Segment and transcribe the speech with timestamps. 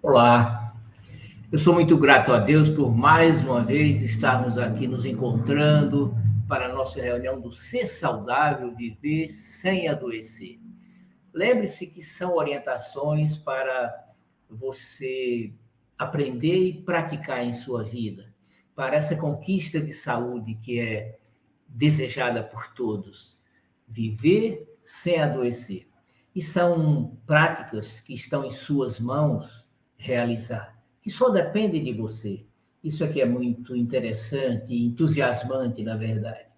[0.00, 0.76] Olá,
[1.50, 6.14] eu sou muito grato a Deus por mais uma vez estarmos aqui nos encontrando
[6.46, 10.60] para a nossa reunião do Ser Saudável, Viver Sem Adoecer.
[11.34, 13.92] Lembre-se que são orientações para
[14.48, 15.52] você
[15.98, 18.32] aprender e praticar em sua vida,
[18.76, 21.18] para essa conquista de saúde que é
[21.66, 23.36] desejada por todos.
[23.88, 25.88] Viver sem adoecer.
[26.32, 29.66] E são práticas que estão em suas mãos
[29.98, 32.46] realizar, que só dependem de você.
[32.82, 36.54] Isso aqui é muito interessante e entusiasmante, na verdade.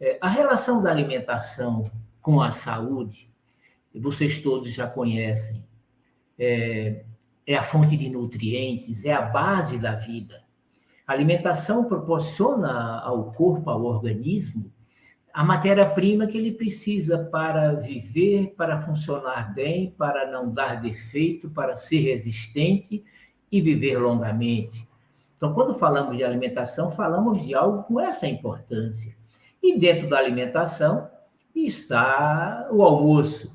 [0.00, 1.88] É, a relação da alimentação
[2.20, 3.30] com a saúde,
[3.94, 5.64] vocês todos já conhecem,
[6.38, 7.04] é,
[7.46, 10.42] é a fonte de nutrientes, é a base da vida.
[11.06, 14.72] A alimentação proporciona ao corpo, ao organismo,
[15.34, 21.74] a matéria-prima que ele precisa para viver, para funcionar bem, para não dar defeito, para
[21.74, 23.04] ser resistente
[23.50, 24.88] e viver longamente.
[25.36, 29.12] Então, quando falamos de alimentação, falamos de algo com essa importância.
[29.60, 31.10] E dentro da alimentação
[31.52, 33.52] está o almoço.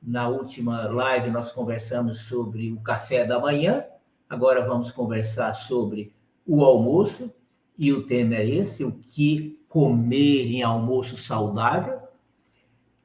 [0.00, 3.84] Na última live nós conversamos sobre o café da manhã,
[4.28, 6.14] agora vamos conversar sobre
[6.46, 7.32] o almoço,
[7.76, 12.00] e o tema é esse: o que comer em almoço saudável.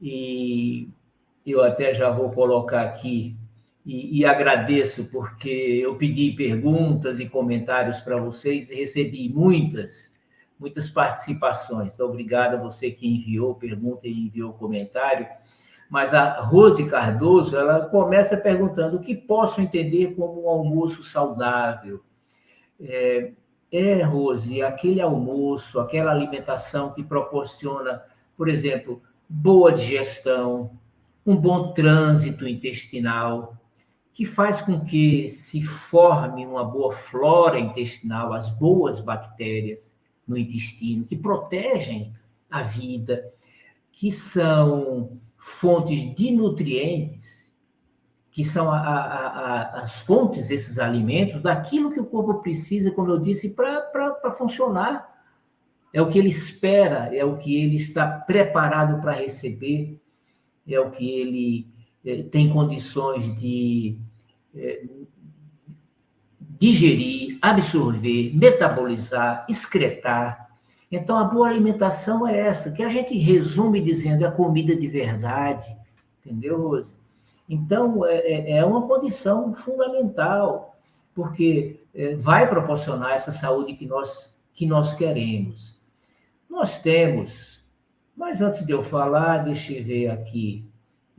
[0.02, 0.90] E
[1.46, 3.38] eu até já vou colocar aqui
[3.86, 10.18] e, e, agradeço porque eu pedi perguntas e comentários para vocês recebi muitas,
[10.60, 11.94] muitas participações.
[11.94, 15.28] Então, obrigado a você que enviou pergunta e enviou comentário.
[15.88, 22.02] Mas a Rose Cardoso, ela começa perguntando o que posso entender como um almoço saudável.
[22.82, 23.34] É,
[23.76, 28.02] é, Rose, aquele almoço, aquela alimentação que proporciona,
[28.38, 30.72] por exemplo, boa digestão,
[31.26, 33.58] um bom trânsito intestinal,
[34.14, 41.04] que faz com que se forme uma boa flora intestinal, as boas bactérias no intestino,
[41.04, 42.14] que protegem
[42.50, 43.30] a vida,
[43.92, 47.35] que são fontes de nutrientes
[48.36, 53.10] que são a, a, a, as fontes desses alimentos, daquilo que o corpo precisa, como
[53.10, 55.10] eu disse, para funcionar.
[55.94, 59.98] É o que ele espera, é o que ele está preparado para receber,
[60.68, 61.68] é o que ele
[62.06, 63.98] é, tem condições de
[64.54, 64.84] é,
[66.60, 70.50] digerir, absorver, metabolizar, excretar.
[70.92, 75.74] Então, a boa alimentação é essa, que a gente resume dizendo é comida de verdade,
[76.20, 77.05] entendeu, Rose?
[77.48, 80.76] Então, é, é, é uma condição fundamental,
[81.14, 85.80] porque é, vai proporcionar essa saúde que nós, que nós queremos.
[86.50, 87.64] Nós temos,
[88.16, 90.68] mas antes de eu falar, deixa eu ver aqui,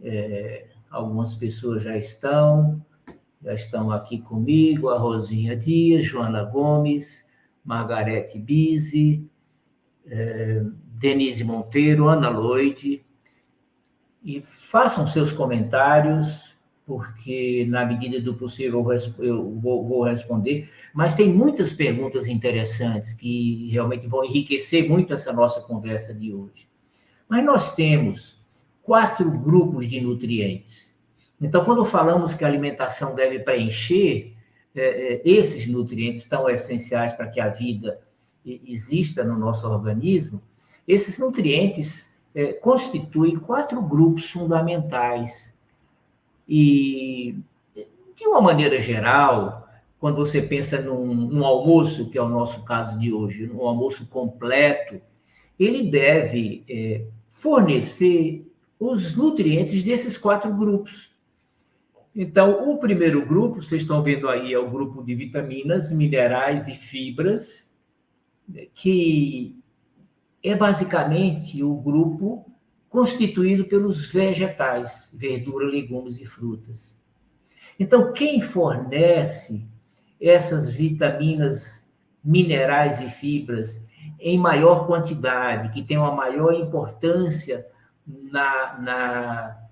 [0.02, 2.84] é, algumas pessoas já estão,
[3.42, 7.24] já estão aqui comigo, a Rosinha Dias, Joana Gomes,
[7.64, 9.30] Margarete Bise,
[10.06, 10.64] é,
[10.98, 13.05] Denise Monteiro, Ana Loide,
[14.26, 16.52] e façam seus comentários,
[16.84, 18.84] porque na medida do possível
[19.20, 20.68] eu vou, responder.
[20.92, 26.68] Mas tem muitas perguntas interessantes que realmente vão enriquecer muito essa nossa conversa de hoje.
[27.28, 28.36] Mas nós temos
[28.82, 30.92] quatro grupos de nutrientes.
[31.40, 34.34] Então, quando falamos que a alimentação deve preencher
[34.74, 38.00] é, é, esses nutrientes tão essenciais para que a vida
[38.44, 40.42] exista no nosso organismo,
[40.86, 45.54] esses nutrientes é, constitui quatro grupos fundamentais.
[46.46, 47.34] E,
[48.14, 49.66] de uma maneira geral,
[49.98, 54.06] quando você pensa num, num almoço, que é o nosso caso de hoje, um almoço
[54.08, 55.00] completo,
[55.58, 58.46] ele deve é, fornecer
[58.78, 61.10] os nutrientes desses quatro grupos.
[62.14, 66.74] Então, o primeiro grupo, vocês estão vendo aí, é o grupo de vitaminas, minerais e
[66.74, 67.72] fibras,
[68.74, 69.56] que
[70.48, 72.48] é basicamente o grupo
[72.88, 76.96] constituído pelos vegetais, verdura, legumes e frutas.
[77.78, 79.66] Então, quem fornece
[80.20, 81.90] essas vitaminas,
[82.22, 83.82] minerais e fibras
[84.20, 87.66] em maior quantidade, que tem uma maior importância
[88.06, 89.62] na, na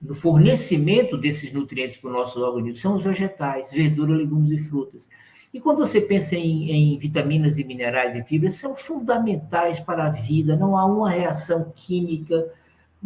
[0.00, 5.08] no fornecimento desses nutrientes para o nosso organismo, são os vegetais, verdura, legumes e frutas.
[5.54, 10.10] E quando você pensa em, em, vitaminas e minerais e fibras, são fundamentais para a
[10.10, 10.56] vida.
[10.56, 12.52] Não há uma reação química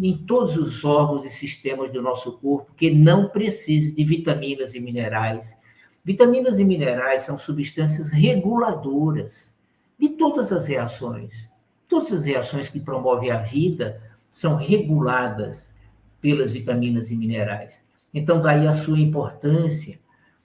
[0.00, 4.80] em todos os órgãos e sistemas do nosso corpo que não precise de vitaminas e
[4.80, 5.58] minerais.
[6.02, 9.54] Vitaminas e minerais são substâncias reguladoras
[9.98, 11.50] de todas as reações.
[11.86, 14.00] Todas as reações que promovem a vida
[14.30, 15.74] são reguladas
[16.18, 17.82] pelas vitaminas e minerais.
[18.14, 20.00] Então, daí a sua importância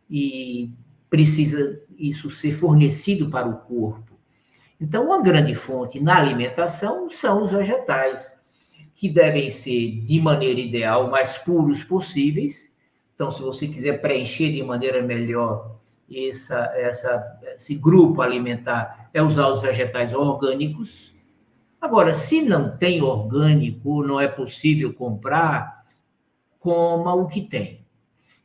[0.09, 0.69] e
[1.13, 4.18] precisa isso ser fornecido para o corpo.
[4.81, 8.42] Então, uma grande fonte na alimentação são os vegetais,
[8.95, 12.74] que devem ser, de maneira ideal, mais puros possíveis.
[13.13, 15.75] Então, se você quiser preencher de maneira melhor
[16.12, 21.13] essa, essa, esse grupo alimentar, é usar os vegetais orgânicos.
[21.80, 25.86] Agora, se não tem orgânico, não é possível comprar,
[26.60, 27.82] coma o que tem.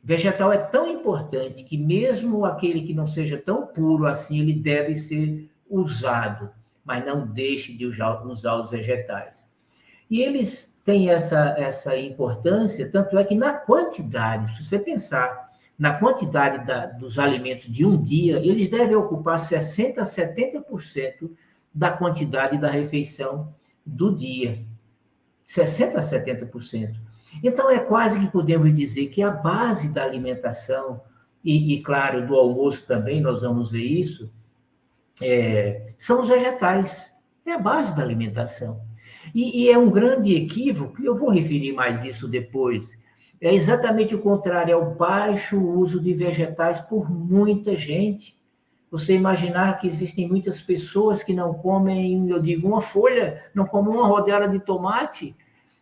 [0.03, 4.95] Vegetal é tão importante que mesmo aquele que não seja tão puro assim, ele deve
[4.95, 6.49] ser usado,
[6.83, 9.45] mas não deixe de usar, os vegetais.
[10.09, 15.93] E eles têm essa, essa importância, tanto é que na quantidade, se você pensar na
[15.93, 21.29] quantidade da, dos alimentos de um dia, eles devem ocupar 60% a 70%
[21.73, 23.53] da quantidade da refeição
[23.85, 24.65] do dia.
[25.47, 26.95] 60% a 70%.
[27.43, 31.01] Então, é quase que podemos dizer que a base da alimentação,
[31.43, 34.31] e, e claro, do almoço também, nós vamos ver isso,
[35.21, 37.11] é, são os vegetais.
[37.45, 38.81] É a base da alimentação.
[39.33, 42.97] E, e, é um grande equívoco, eu vou referir mais isso depois.
[43.41, 48.37] É exatamente o contrário, é o baixo uso de vegetais por muita gente.
[48.91, 53.93] Você imaginar que existem muitas pessoas que não comem, eu digo, uma folha, não comem
[53.93, 55.35] uma rodela de tomate.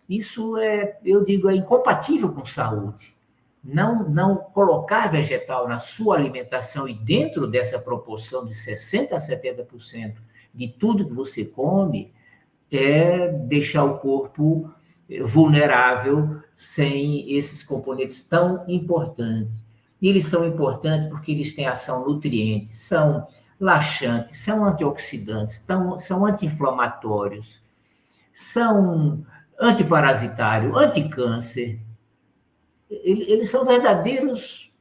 [0.10, 3.16] Isso é, eu digo, é incompatível com saúde.
[3.64, 10.16] Não, não colocar vegetal na sua alimentação e dentro dessa proporção de 60% a 70%
[10.54, 12.14] de tudo que você come,
[12.72, 14.72] é deixar o corpo
[15.24, 19.66] vulnerável sem esses componentes tão importantes.
[20.02, 23.28] E eles são importantes porque eles têm ação nutriente, são
[23.60, 25.64] laxantes, são antioxidantes,
[26.00, 27.62] são anti-inflamatórios,
[28.34, 29.26] são
[29.60, 31.80] antiparasitários, anticâncer.
[32.90, 34.72] Eles são verdadeiros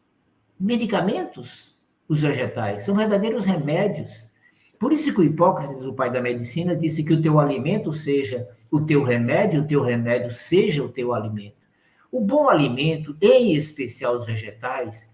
[0.58, 1.76] medicamentos,
[2.08, 4.24] os vegetais, são verdadeiros remédios.
[4.78, 8.48] Por isso que o Hipócrates, o pai da medicina, disse que o teu alimento seja
[8.70, 11.56] o teu remédio, o teu remédio seja o teu alimento.
[12.12, 15.10] O bom alimento, em especial os vegetais,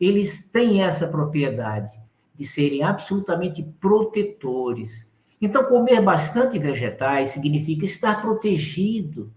[0.00, 1.92] eles têm essa propriedade
[2.34, 5.10] de serem absolutamente protetores.
[5.42, 9.30] Então, comer bastante vegetais significa estar protegido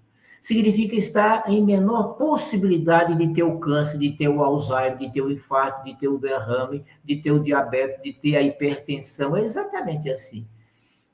[0.45, 5.21] significa estar em menor possibilidade de ter o câncer, de ter o Alzheimer, de ter
[5.21, 9.35] o infarto, de ter o derrame, de ter o diabetes, de ter a hipertensão.
[9.35, 10.45] É exatamente assim.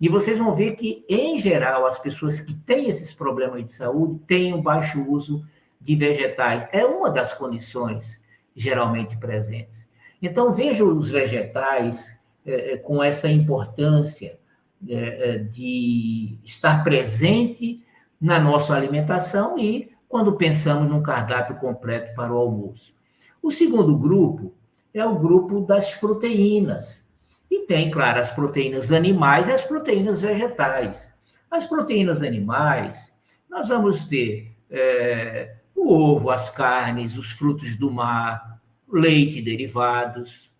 [0.01, 4.19] E vocês vão ver que, em geral, as pessoas que têm esses problemas de saúde
[4.27, 5.45] têm um baixo uso
[5.79, 6.67] de vegetais.
[6.73, 8.19] É uma das condições
[8.53, 9.89] geralmente presentes.
[10.21, 14.37] Então, vejam os vegetais é, com essa importância
[14.81, 17.83] de estar presente
[18.19, 22.93] na nossa alimentação e quando pensamos num cardápio completo para o almoço.
[23.41, 24.53] O segundo grupo
[24.93, 27.07] é o grupo das proteínas.
[27.49, 31.13] E tem, claro, as proteínas animais e as proteínas vegetais.
[31.49, 33.13] As proteínas animais,
[33.49, 38.61] nós vamos ter é, o ovo, as carnes, os frutos do mar,
[38.91, 40.51] leite derivados.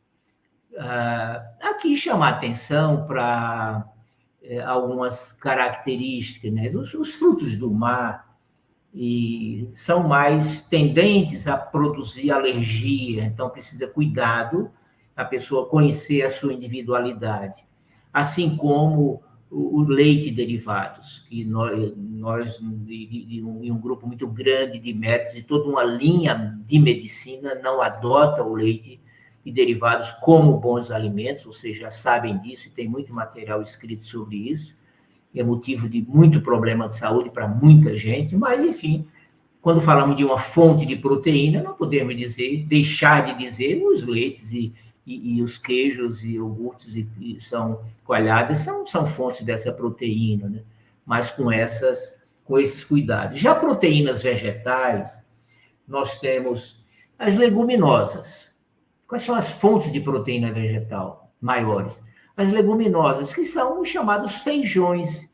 [0.78, 3.86] Ah, aqui chama atenção para
[4.44, 6.68] é, algumas características, né?
[6.70, 8.38] Os, os, frutos do mar
[8.94, 14.72] e são mais tendentes a produzir alergia, então precisa cuidado
[15.16, 17.66] a pessoa conhecer a sua individualidade,
[18.12, 24.94] assim como o, o leite derivados, que nós, nós em um grupo muito grande de
[24.94, 29.01] médicos e toda uma linha de medicina não adota o leite
[29.46, 34.38] e derivados como bons alimentos, vocês já sabem disso e tem muito material escrito sobre
[34.38, 34.76] isso.
[35.34, 39.08] É motivo de muito problema de saúde para muita gente, mas enfim,
[39.62, 44.52] quando falamos de uma fonte de proteína, não podemos dizer, deixar de dizer os leites
[44.52, 44.74] e,
[45.06, 50.50] e, e os queijos e iogurtes e, e são coalhadas são, são fontes dessa proteína,
[50.50, 50.62] né?
[51.06, 53.40] mas com essas com esses cuidados.
[53.40, 55.24] Já proteínas vegetais,
[55.88, 56.84] nós temos
[57.18, 58.51] as leguminosas,
[59.12, 62.02] Quais são as fontes de proteína vegetal maiores?
[62.38, 65.30] As leguminosas, que são os chamados feijões.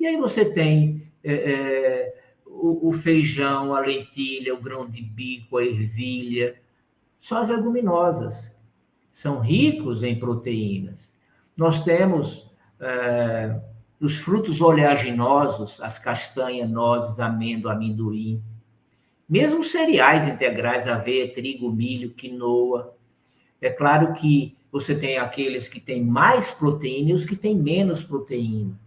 [0.00, 2.14] E aí você tem é, é,
[2.46, 6.58] o, o, feijão, a lentilha, o grão de bico, a ervilha.
[7.20, 8.50] São as leguminosas.
[9.12, 11.12] São ricos em proteínas.
[11.54, 13.60] Nós temos é,
[14.00, 18.42] os frutos oleaginosos, as castanhas, nozes, amêndoa, amendoim.
[19.28, 22.96] Mesmo cereais integrais, aveia, trigo, milho, quinoa,
[23.60, 28.02] é claro que você tem aqueles que têm mais proteína e os que têm menos
[28.02, 28.78] proteína.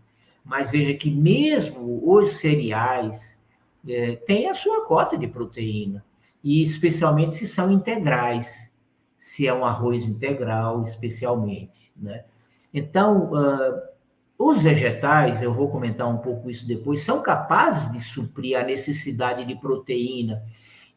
[0.43, 3.39] Mas veja que mesmo os cereais
[3.87, 6.03] é, têm a sua cota de proteína,
[6.43, 8.71] e especialmente se são integrais.
[9.17, 11.91] se é um arroz integral, especialmente.
[11.95, 12.25] Né?
[12.73, 13.79] Então, uh,
[14.35, 19.45] os vegetais, eu vou comentar um pouco isso depois, são capazes de suprir a necessidade
[19.45, 20.41] de proteína.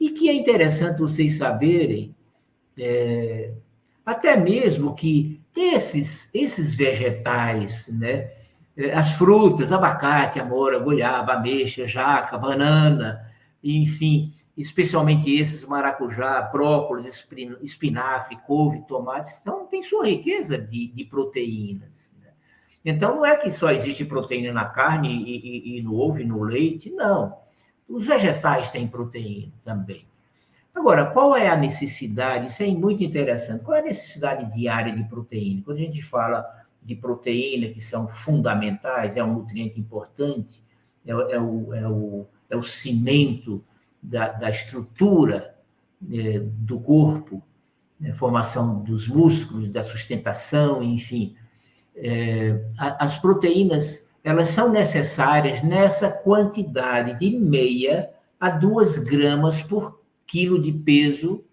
[0.01, 2.15] E que é interessante vocês saberem,
[2.79, 3.53] é,
[4.05, 8.31] até mesmo que esses, esses vegetais, né,
[8.93, 13.25] as frutas, abacate, amora, goiaba, ameixa, jaca, banana,
[13.63, 17.27] enfim, especialmente esses maracujá, brócolis,
[17.63, 22.15] espinafre, couve, tomates, então tem sua riqueza de, de proteínas.
[22.21, 22.31] Né?
[22.85, 26.25] Então não é que só existe proteína na carne e, e, e no ovo e
[26.25, 27.37] no leite, não.
[27.89, 30.07] Os vegetais têm proteína também.
[30.75, 32.49] Agora, qual é a necessidade?
[32.49, 33.63] Isso é muito interessante.
[33.63, 35.63] Qual é a necessidade diária de proteína?
[35.65, 36.45] Quando a gente fala
[36.83, 40.63] de proteína, que são fundamentais, é um nutriente importante,
[41.07, 43.65] é, é o, é, o, é o cimento
[44.03, 45.55] da, da estrutura
[46.13, 47.43] é, do corpo,
[47.99, 51.37] né, formação dos músculos, da sustentação, enfim.
[51.97, 60.61] É, as proteínas, elas são necessárias nessa quantidade de meia a duas gramas por quilo
[60.61, 61.45] de peso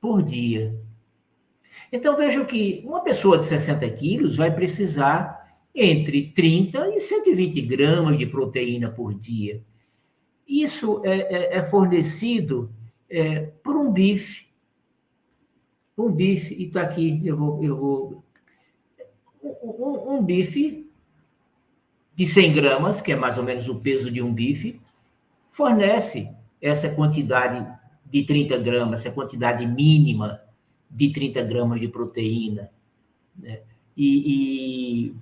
[0.00, 0.74] por dia.
[1.92, 8.18] Então, vejo que uma pessoa de 60 quilos vai precisar entre 30 e 120 gramas
[8.18, 9.62] de proteína por dia.
[10.46, 12.70] Isso é, é, é fornecido
[13.08, 14.46] é, por um bife.
[15.96, 17.64] Um bife, e está aqui, eu vou.
[17.64, 18.24] Eu vou
[19.42, 20.88] um, um, bife
[22.14, 24.80] de 100 gramas, que é mais ou menos o peso de um bife,
[25.50, 27.66] fornece essa quantidade
[28.14, 30.40] de 30 gramas, essa quantidade mínima
[30.88, 32.70] de 30 gramas de proteína.
[33.36, 33.62] Né?
[33.96, 35.16] E, e,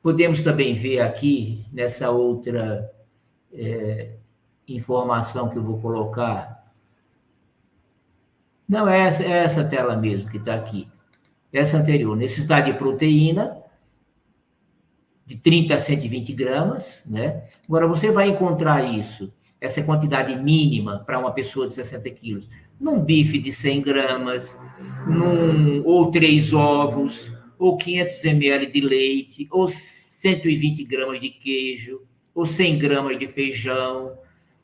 [0.00, 2.88] podemos também ver aqui, nessa outra
[3.52, 4.18] é,
[4.68, 6.72] informação que eu vou colocar.
[8.68, 10.88] Não, é essa, é essa tela mesmo que está aqui.
[11.52, 12.16] Essa anterior.
[12.16, 13.60] Necessidade de proteína
[15.26, 17.48] de 30 a 120 gramas, né?
[17.66, 22.48] Agora, você vai encontrar isso, essa quantidade mínima para uma pessoa de 60 quilos,
[22.80, 24.58] num bife de 100 gramas,
[25.06, 32.02] num, ou três ovos, ou 500 ml de leite, ou 120 gramas de queijo,
[32.34, 34.18] ou 100 gramas de feijão,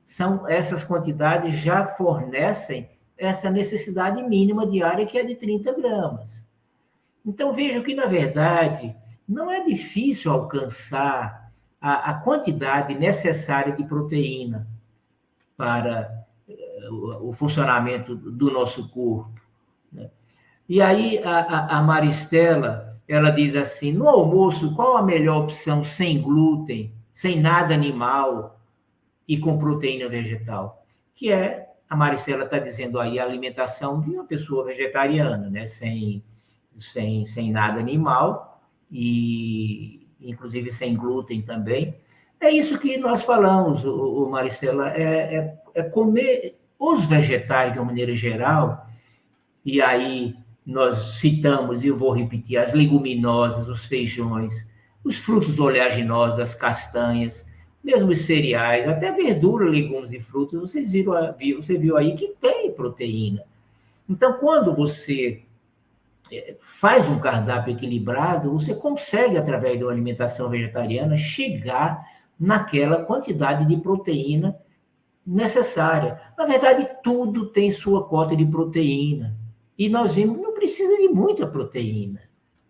[0.05, 6.45] são essas quantidades já fornecem essa necessidade mínima diária que é de 30 gramas.
[7.25, 8.97] Então vejam que, na verdade,
[9.29, 14.67] não é difícil alcançar a, a quantidade necessária de proteína
[15.59, 19.39] para eh, o, funcionamento do nosso corpo.
[19.93, 20.09] Né?
[20.69, 26.23] E aí a, a Maristela, ela diz assim, no almoço, qual a melhor opção sem
[26.23, 28.61] glúten, sem nada animal,
[29.27, 34.25] e com proteína vegetal, que é, a Maricela está dizendo aí, a alimentação de uma
[34.25, 35.67] pessoa vegetariana, né?
[35.67, 36.23] sem,
[36.79, 41.95] sem, sem nada animal e inclusive sem glúten também.
[42.41, 45.03] É isso que nós falamos, o, o Maricela, é,
[45.37, 48.87] é, é comer os vegetais de uma maneira geral,
[49.65, 54.69] e aí nós citamos, e eu vou repetir, as leguminosas, os feijões,
[55.03, 57.47] os frutos oleaginosos, as castanhas,
[57.83, 61.15] mesmo os cereais, até verdura, legumes e frutas, vocês viram,
[61.57, 63.43] você viu aí que tem proteína.
[64.09, 65.43] Então, quando você
[66.31, 72.07] é, faz um cardápio equilibrado, você consegue, através de uma alimentação vegetariana, chegar
[72.39, 74.57] naquela quantidade de proteína
[75.27, 76.21] necessária.
[76.39, 79.37] Na verdade, tudo tem sua cota de proteína.
[79.77, 82.21] E nós vimos, não precisa de muita proteína.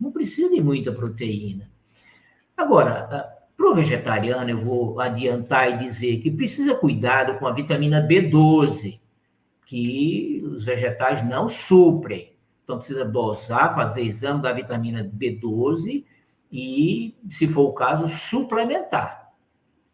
[0.01, 1.71] Não precisa de muita proteína.
[2.57, 8.07] Agora, para o vegetariano, eu vou adiantar e dizer que precisa cuidado com a vitamina
[8.07, 8.99] B12,
[9.67, 12.33] que os vegetais não suprem.
[12.65, 16.05] Então, precisa dosar, fazer exame da vitamina B12
[16.51, 19.28] e, se for o caso, suplementar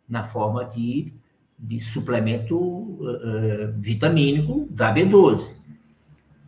[0.08, 1.12] na forma de,
[1.58, 5.52] de suplemento uh, vitamínico da B12.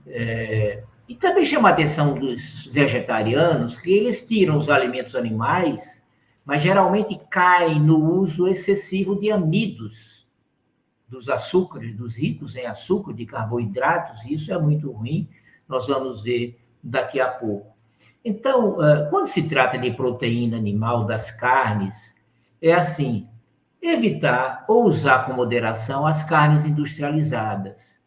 [0.07, 6.07] É, e também chama a atenção dos vegetarianos que eles tiram os alimentos animais
[6.47, 10.25] mas geralmente cai no uso excessivo de amidos,
[11.09, 15.29] dos açúcares, dos ricos em açúcar, de carboidratos, e isso é muito ruim,
[15.69, 17.75] nós vamos ver daqui a pouco.
[18.25, 18.77] Então,
[19.11, 22.17] quando se trata de proteína animal, das carnes,
[22.63, 23.29] é assim:
[23.89, 28.01] evitar ou usar com moderação as carnes industrializadas.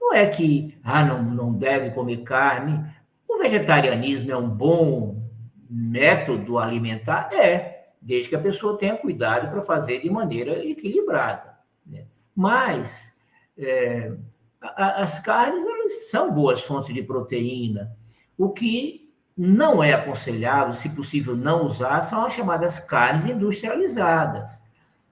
[0.00, 2.84] Não é que, ah, não, não deve comer carne.
[3.28, 5.22] O vegetarianismo é um bom
[5.68, 7.30] método alimentar?
[7.32, 11.58] É, desde que a pessoa tenha cuidado para fazer de maneira equilibrada.
[11.86, 12.06] Né?
[12.34, 13.12] Mas,
[13.58, 14.12] é,
[14.60, 17.96] as carnes elas são boas fontes de proteína.
[18.36, 24.62] O que não é aconselhável, se possível não usar, são as chamadas carnes industrializadas,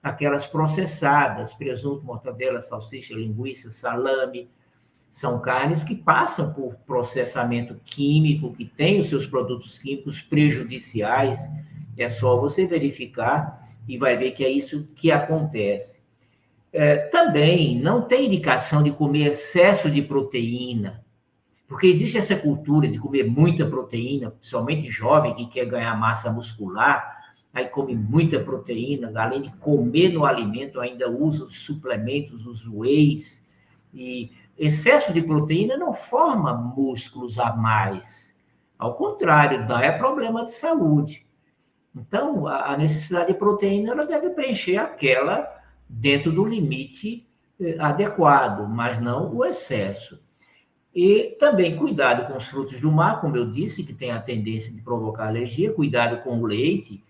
[0.01, 4.49] aquelas processadas, presunto, mortadela, salsicha, linguiça, salame,
[5.11, 11.39] são carnes que passam por processamento químico, que têm os seus produtos químicos prejudiciais.
[11.97, 16.01] É só você verificar e vai ver que é isso que acontece.
[16.71, 21.03] É, também não tem indicação de comer excesso de proteína,
[21.67, 27.16] porque existe essa cultura de comer muita proteína, principalmente jovem que quer ganhar massa muscular,
[27.57, 33.43] aí come muita proteína, além de comer no alimento, ainda usa os suplementos, os wheys,
[33.91, 38.35] e excesso de proteína não forma músculos a mais.
[38.77, 41.25] Ao contrário, dá é problema de saúde.
[41.95, 45.51] Então, a necessidade de proteína ela deve preencher aquela
[45.89, 47.27] dentro do limite
[47.59, 50.21] eh, adequado, mas não o excesso.
[50.93, 54.71] E também cuidado com os frutos do mar, como eu disse, que tem a tendência
[54.71, 57.03] de provocar alergia, cuidado com o leite,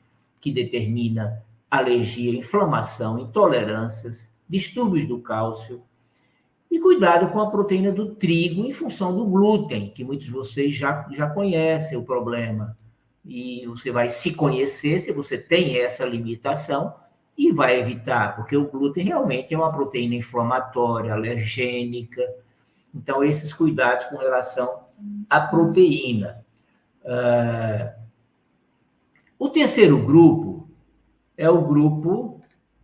[0.48, 5.84] que determina alergia, inflamação, intolerâncias, distúrbios do cálcio,
[6.72, 10.74] e cuidado com a proteína do trigo em função do glúten, que muitos de vocês
[10.74, 12.78] já, já conhecem o problema.
[13.26, 16.94] E você vai se conhecer se você tem essa limitação
[17.38, 22.22] e vai evitar, porque o glúten realmente é uma proteína inflamatória, alergênica.
[22.96, 24.86] Então, esses cuidados com relação
[25.30, 26.46] à proteína.
[27.04, 27.97] Uh,
[29.40, 30.68] o terceiro grupo
[31.38, 32.42] é o grupo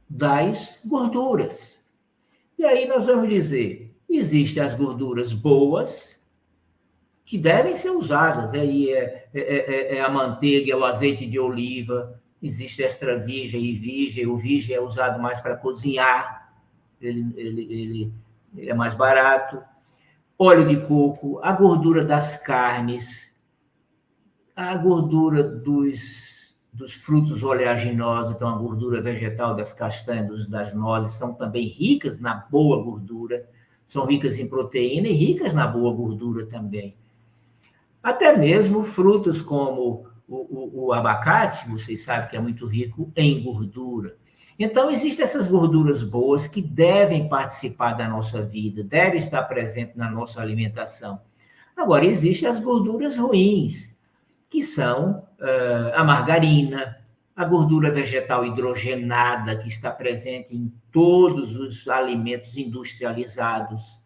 [0.07, 1.79] das gorduras.
[2.57, 6.19] E aí nós vamos dizer, existem as gorduras boas,
[7.25, 8.53] que devem ser usadas.
[8.53, 13.63] Aí é, é, é, é a manteiga, é o azeite de oliva, existe extra virgem
[13.63, 14.27] e virgem.
[14.27, 16.53] O virgem é usado mais para cozinhar,
[17.01, 18.13] ele, ele,
[18.55, 19.61] ele é mais barato.
[20.37, 23.33] Óleo de coco, a gordura das carnes,
[24.55, 26.32] a gordura dos
[26.73, 32.33] dos frutos oleaginosos, então a gordura vegetal das castanhas, das nozes, são também ricas na
[32.33, 33.47] boa gordura,
[33.85, 36.95] são ricas em proteína e ricas na boa gordura também.
[38.01, 43.43] Até mesmo frutos como o, o, o abacate, vocês sabem que é muito rico em
[43.43, 44.17] gordura.
[44.57, 50.09] Então, existem essas gorduras boas que devem participar da nossa vida, devem estar presentes na
[50.09, 51.21] nossa alimentação.
[51.75, 53.95] Agora, existem as gorduras ruins,
[54.49, 55.23] que são
[55.93, 56.97] a margarina,
[57.35, 63.99] a gordura vegetal hidrogenada, que está presente em todos os alimentos industrializados,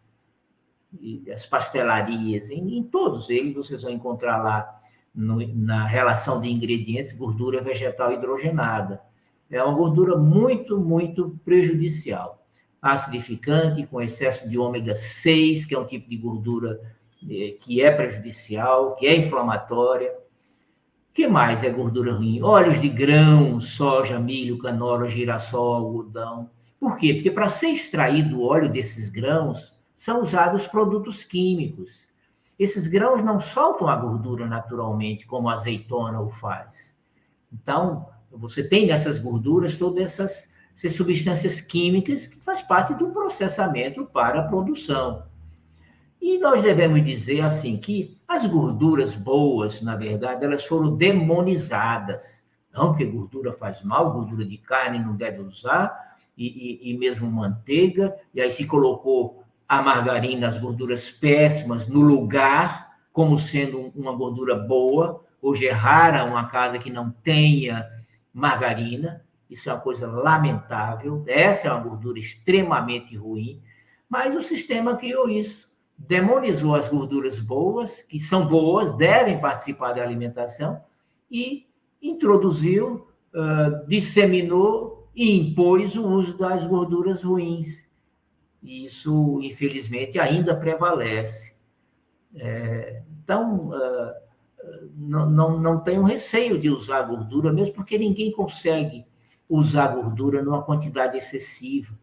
[1.32, 4.82] as pastelarias, em, em todos eles vocês vão encontrar lá
[5.13, 9.02] no, na relação de ingredientes gordura vegetal hidrogenada.
[9.50, 12.45] É uma gordura muito, muito prejudicial.
[12.82, 16.80] Acidificante, com excesso de ômega 6, que é um tipo de gordura
[17.30, 20.13] eh, que é prejudicial, que é inflamatória
[21.18, 22.44] que mais é gordura ruim?
[22.44, 26.48] Óleos de grão, soja, milho, canola, girassol, algodão.
[26.80, 27.16] Por quê?
[27.16, 32.06] Porque para ser extraído o óleo desses grãos, são usados produtos químicos.
[32.60, 36.96] Esses grãos não soltam a gordura naturalmente, como a azeitona o faz.
[37.52, 44.06] Então, você tem nessas gorduras todas essas, essas substâncias químicas que faz parte do processamento
[44.06, 45.24] para a produção.
[46.22, 52.44] E nós devemos dizer assim que as gorduras boas, na verdade, elas foram demonizadas.
[52.74, 57.32] Não que gordura faz mal, gordura de carne não deve usar, e, e, e mesmo
[57.32, 64.13] manteiga, e aí se colocou a margarina, as gorduras péssimas, no lugar, como sendo uma
[64.13, 65.24] gordura boa.
[65.42, 67.88] Hoje é rara uma casa que não tenha
[68.34, 73.62] margarina, isso é uma coisa lamentável, essa é uma gordura extremamente ruim,
[74.10, 75.67] mas o sistema criou isso
[75.98, 80.82] demonizou as gorduras boas, que são boas, devem participar da alimentação,
[81.30, 81.66] e
[82.02, 83.08] introduziu,
[83.88, 87.88] disseminou e impôs o uso das gorduras ruins.
[88.62, 91.56] E isso, infelizmente, ainda prevalece.
[92.36, 94.14] É, então, uh,
[94.96, 99.06] não, não, não tenho receio de usar gordura, mesmo porque ninguém consegue
[99.50, 101.98] usar gordura numa quantidade excessiva.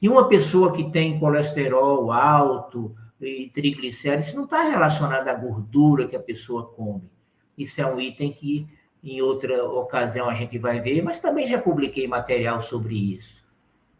[0.00, 6.06] E uma pessoa que tem colesterol alto, e triglicéridos, isso não está relacionado à gordura
[6.06, 7.10] que a pessoa come.
[7.56, 8.66] Isso é um item que
[9.02, 13.42] em outra ocasião a gente vai ver, mas também já publiquei material sobre isso.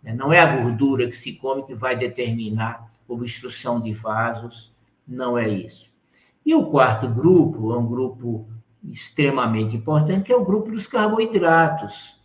[0.03, 0.15] Né?
[0.15, 4.73] Não é a gordura que se come que vai determinar obstrução de vasos,
[5.07, 5.91] não é isso.
[6.45, 8.49] E o quarto grupo é um grupo
[8.91, 12.21] extremamente importante, que é o grupo dos carboidratos.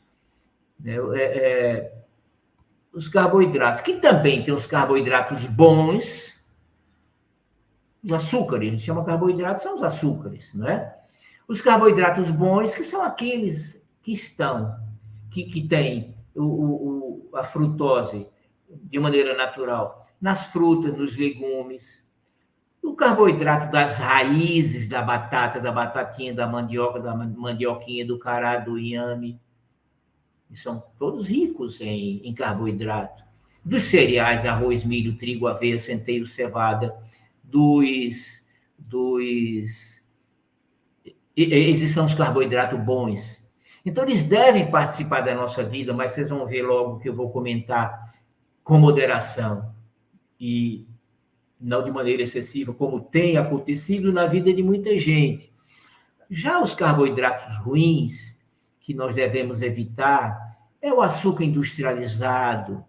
[0.80, 0.96] Né?
[1.16, 1.94] É, é,
[2.92, 6.37] os carboidratos, que também tem os carboidratos bons,
[8.08, 10.98] os açúcares, a gente chama carboidratos, são os açúcares, não é?
[11.48, 14.78] Os carboidratos bons, que são aqueles que estão,
[15.30, 18.28] que, que têm o, o, a frutose
[18.70, 22.06] de maneira natural nas frutas, nos legumes,
[22.82, 28.80] o carboidrato das raízes da batata, da batatinha, da mandioca, da mandioquinha, do cará, do
[28.80, 29.40] inhame.
[30.54, 33.24] São todos ricos em, em carboidrato.
[33.64, 36.96] Dos cereais, arroz, milho, trigo, aveia, centeio, cevada,
[37.48, 38.44] dos,
[38.78, 40.02] dos
[41.94, 43.46] são os carboidratos bons.
[43.86, 47.32] Então, eles devem participar da nossa vida, mas vocês vão ver logo que eu vou
[47.32, 48.14] comentar
[48.64, 49.74] com moderação
[50.40, 50.86] e
[51.60, 55.52] não de maneira excessiva, como tem acontecido na vida de muita gente.
[56.30, 58.38] Já os carboidratos ruins,
[58.80, 60.38] que nós devemos evitar,
[60.82, 62.84] é o açúcar industrializado,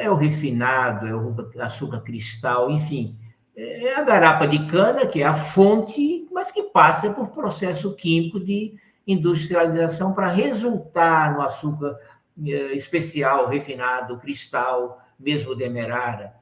[0.00, 3.16] é o refinado, é o açúcar cristal, enfim.
[3.56, 8.38] É a garapa de cana, que é a fonte, mas que passa por processo químico
[8.38, 11.98] de industrialização para resultar no açúcar
[12.46, 16.34] eh, especial, refinado, cristal, mesmo demerara.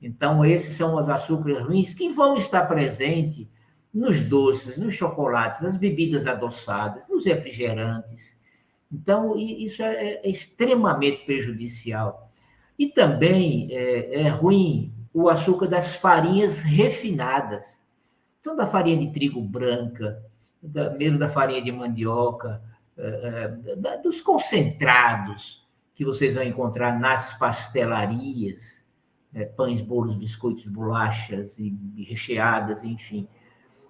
[0.00, 3.48] Então, esses são os açúcares ruins que vão estar presentes
[3.92, 8.38] nos doces, nos chocolates, nas bebidas adoçadas, nos refrigerantes.
[8.92, 12.29] Então, isso é, é extremamente prejudicial.
[12.80, 17.78] E também é, é ruim o açúcar das farinhas refinadas.
[18.40, 20.24] Então, da farinha de trigo branca,
[20.62, 22.62] da, mesmo da farinha de mandioca,
[22.96, 23.52] é,
[23.84, 25.62] é dos concentrados
[25.94, 28.82] que vocês vão encontrar nas pastelarias,
[29.30, 33.28] né, pães, bolos, biscoitos, bolachas e, e recheadas, enfim.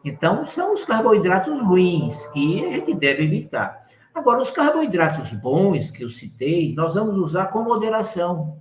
[0.04, 3.86] Então, são os carboidratos ruins que a gente deve evitar.
[4.12, 8.60] Agora, os carboidratos bons que eu citei, nós vamos usar com moderação.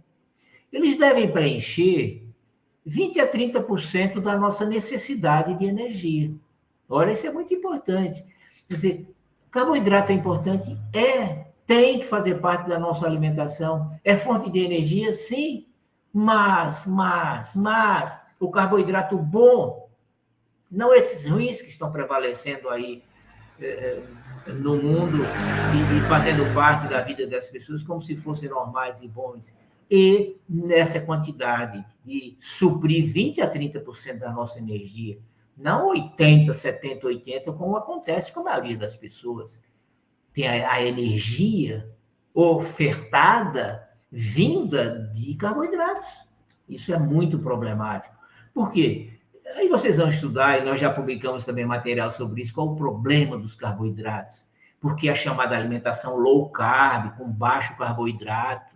[0.72, 2.24] Eles devem preencher
[2.86, 6.32] 20 a 30% da nossa necessidade de energia.
[6.88, 8.26] Olha, isso é muito importante.
[8.68, 9.08] Quer dizer,
[9.52, 10.78] carboidrato é importante?
[10.94, 11.50] É.
[11.68, 13.96] Tem que fazer parte da nossa alimentação.
[14.04, 15.14] É fonte de energia?
[15.14, 15.68] Sim.
[16.12, 19.88] Mas, mas, mas, o carboidrato bom,
[20.72, 23.04] não esses ruins que estão prevalecendo aí
[23.62, 24.02] é,
[24.48, 29.08] no mundo e, e fazendo parte da vida das pessoas como se fossem normais e
[29.08, 29.54] bons
[29.90, 35.20] e nessa quantidade de suprir 20 a 30% da nossa energia,
[35.58, 39.60] não 80, 70, 80, como acontece com a maioria das pessoas.
[40.32, 41.90] Tem a, a energia
[42.34, 46.08] ofertada vinda de carboidratos.
[46.68, 48.16] Isso é muito problemático.
[48.54, 49.20] Por quê?
[49.56, 53.38] Aí vocês vão estudar, e nós já publicamos também material sobre isso, qual o problema
[53.38, 54.44] dos carboidratos.
[54.80, 58.69] Porque a chamada alimentação low carb, com baixo carboidrato,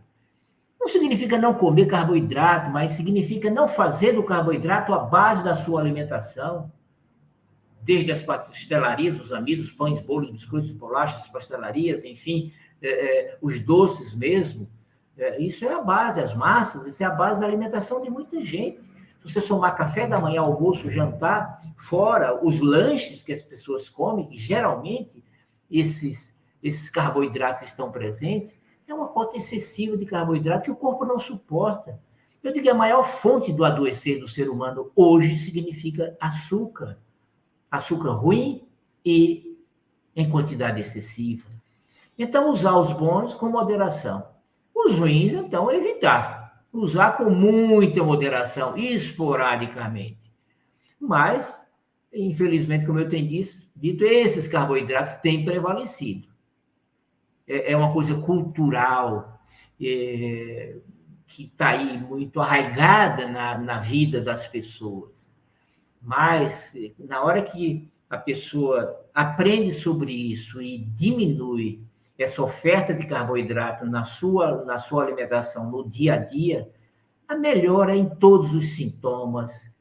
[0.84, 5.80] não significa não comer carboidrato, mas significa não fazer do carboidrato a base da sua
[5.80, 6.69] alimentação.
[7.82, 14.13] Desde as pastelarias, os amidos, pães, bolos, biscoitos, bolachas, pastelarias, enfim, é, é, os doces
[14.13, 14.69] mesmo.
[15.17, 18.43] É, isso é a base, as massas, isso é a base da alimentação de muita
[18.43, 18.84] gente.
[18.84, 24.28] Se você somar café da manhã, almoço, jantar, fora os lanches que as pessoas comem,
[24.28, 25.24] que geralmente
[25.72, 28.62] esses, esses carboidratos estão presentes,
[28.93, 31.99] é uma cota excessiva de carboidrato que o corpo não suporta.
[32.41, 36.99] Eu digo que a maior fonte do adoecer do ser humano hoje significa açúcar.
[37.71, 38.67] Açúcar ruim
[39.03, 39.58] e
[40.15, 41.45] em quantidade excessiva.
[42.17, 44.27] Então, usar os bons com moderação.
[44.75, 46.63] Os ruins, então, evitar.
[46.71, 50.32] Usar com muita moderação, esporadicamente.
[50.99, 51.65] Mas,
[52.13, 53.27] infelizmente, como eu tenho
[53.75, 56.33] dito, esses carboidratos têm prevalecido
[57.47, 59.39] é, é uma coisa cultural
[59.82, 60.77] é,
[61.27, 65.32] que está aí muito arraigada na, na vida das pessoas.
[66.01, 71.82] Mas, na hora que a pessoa aprende sobre isso e diminui
[72.17, 76.69] essa oferta de carboidrato na sua, na sua alimentação no dia a dia,
[77.27, 79.71] a melhora em todos os sintomas,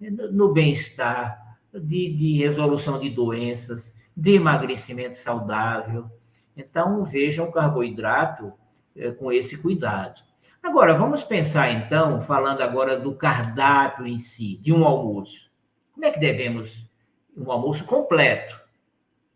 [0.00, 6.10] no, bem-estar, de, de resolução de doenças, de emagrecimento saudável.
[6.56, 8.52] Então, vejam o carboidrato
[8.96, 10.22] é, com esse cuidado.
[10.62, 15.50] Agora, vamos pensar então, falando agora do cardápio em si, de um almoço.
[15.92, 16.88] Como é que devemos?
[17.36, 18.60] Um almoço completo.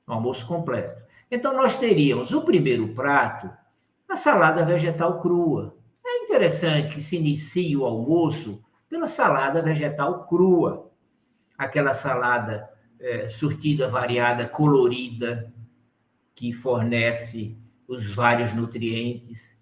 [0.07, 1.03] Um almoço completo.
[1.31, 3.51] Então, nós teríamos o primeiro prato,
[4.09, 5.77] a salada vegetal crua.
[6.05, 10.91] É interessante que se inicie o almoço pela salada vegetal crua.
[11.59, 15.53] Aquela salada é, surtida, variada, colorida,
[16.37, 17.57] que fornece
[17.89, 19.59] os vários nutrientes.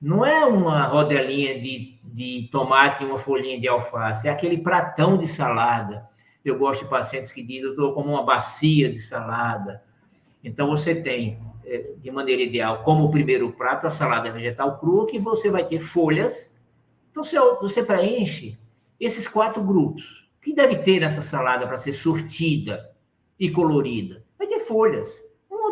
[0.00, 5.18] Não é uma rodelinha de, de tomate e uma folhinha de alface, é aquele pratão
[5.18, 6.08] de salada.
[6.44, 9.82] Eu gosto de pacientes que dizem, estou como uma bacia de salada.
[10.42, 15.18] Então, você tem, é, de maneira ideal, como primeiro prato, a salada vegetal crua, que
[15.18, 16.54] você vai ter folhas.
[17.10, 18.58] Então, você, você preenche
[19.00, 20.28] esses quatro grupos.
[20.38, 22.94] O que deve ter nessa salada para ser sortida
[23.40, 24.22] e colorida?
[24.38, 25.23] Vai ter folhas,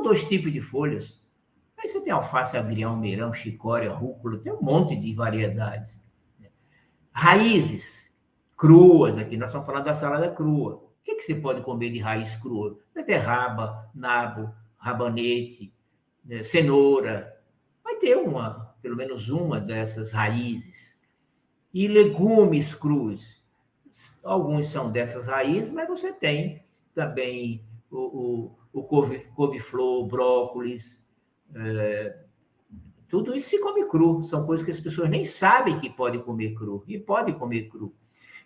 [0.02, 1.20] dois tipos de folhas.
[1.78, 6.00] Aí você tem alface, agrião, meirão, chicória, rúcula, tem um monte de variedades.
[7.10, 8.02] Raízes
[8.56, 10.74] cruas, aqui nós estamos falando da salada crua.
[10.74, 12.78] O que, que você pode comer de raiz crua?
[12.94, 15.74] Beterraba, nabo, rabanete,
[16.24, 17.36] né, cenoura.
[17.82, 20.96] Vai ter uma, pelo menos uma dessas raízes.
[21.74, 23.42] E legumes crus.
[24.22, 31.02] Alguns são dessas raízes, mas você tem também o, o couve-flor, brócolis,
[31.54, 32.16] é,
[33.08, 34.22] tudo isso se come cru.
[34.22, 36.82] São coisas que as pessoas nem sabem que pode comer cru.
[36.88, 37.94] E pode comer cru.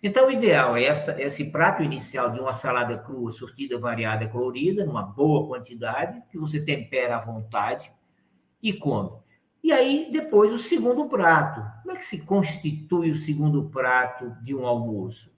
[0.03, 4.85] Então, o ideal é essa, esse prato inicial de uma salada crua, sortida, variada, colorida,
[4.85, 7.91] numa boa quantidade, que você tempera à vontade
[8.61, 9.11] e come.
[9.63, 11.61] E aí, depois, o segundo prato.
[11.81, 15.31] Como é que se constitui o segundo prato de um almoço?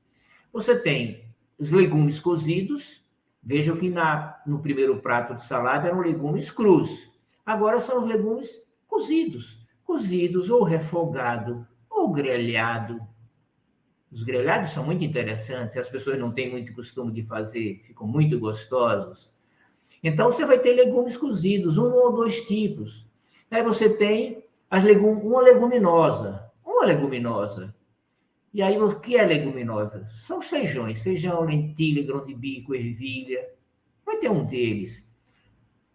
[0.52, 3.04] Você tem os legumes cozidos.
[3.41, 7.10] Vejam que na, no primeiro prato de salada eram legumes crus.
[7.45, 9.58] Agora são os legumes cozidos.
[9.84, 12.99] Cozidos ou refogado ou grelhado.
[14.12, 18.39] Os grelhados são muito interessantes, as pessoas não têm muito costume de fazer, ficam muito
[18.39, 19.32] gostosos.
[20.04, 23.06] Então, você vai ter legumes cozidos, um ou dois tipos.
[23.52, 27.75] Aí você tem as legum uma leguminosa, uma leguminosa.
[28.53, 30.05] E aí, o que é leguminosa?
[30.07, 33.47] São feijões, feijão, lentilha, grão de bico, ervilha.
[34.05, 35.07] Vai ter um deles.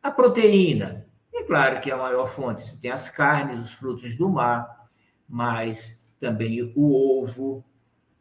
[0.03, 2.63] A proteína, é claro que é a maior fonte.
[2.63, 4.89] Você tem as carnes, os frutos do mar,
[5.29, 7.65] mas também o ovo,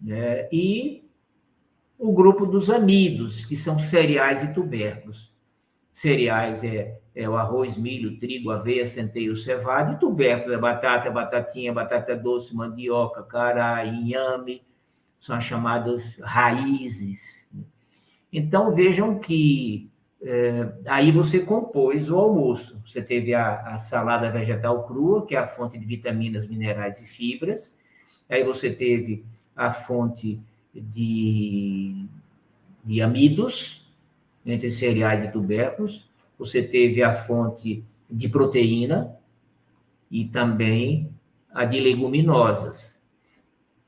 [0.02, 0.50] né?
[0.52, 1.08] e
[1.98, 5.34] o grupo dos amidos, que são cereais e tubérculos.
[5.92, 11.72] Cereais é, é o arroz, milho, trigo, aveia, centeio, cevada, e tubérculos é batata, batatinha,
[11.72, 14.64] batata doce, mandioca, cará, inhame,
[15.18, 17.48] são as chamadas raízes.
[18.32, 19.90] Então, vejam que
[20.26, 22.82] é, aí você compôs o almoço.
[22.86, 27.06] Você teve a, a, salada vegetal crua, que é a fonte de vitaminas, minerais e
[27.06, 27.78] fibras.
[28.30, 30.42] Aí você teve a fonte
[30.74, 32.08] de,
[32.84, 33.86] de amidos,
[34.46, 36.10] entre cereais e tubérculos.
[36.44, 39.16] Você teve a fonte de proteína
[40.12, 41.10] e também
[41.54, 43.02] a de leguminosas.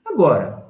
[0.05, 0.65] Agora,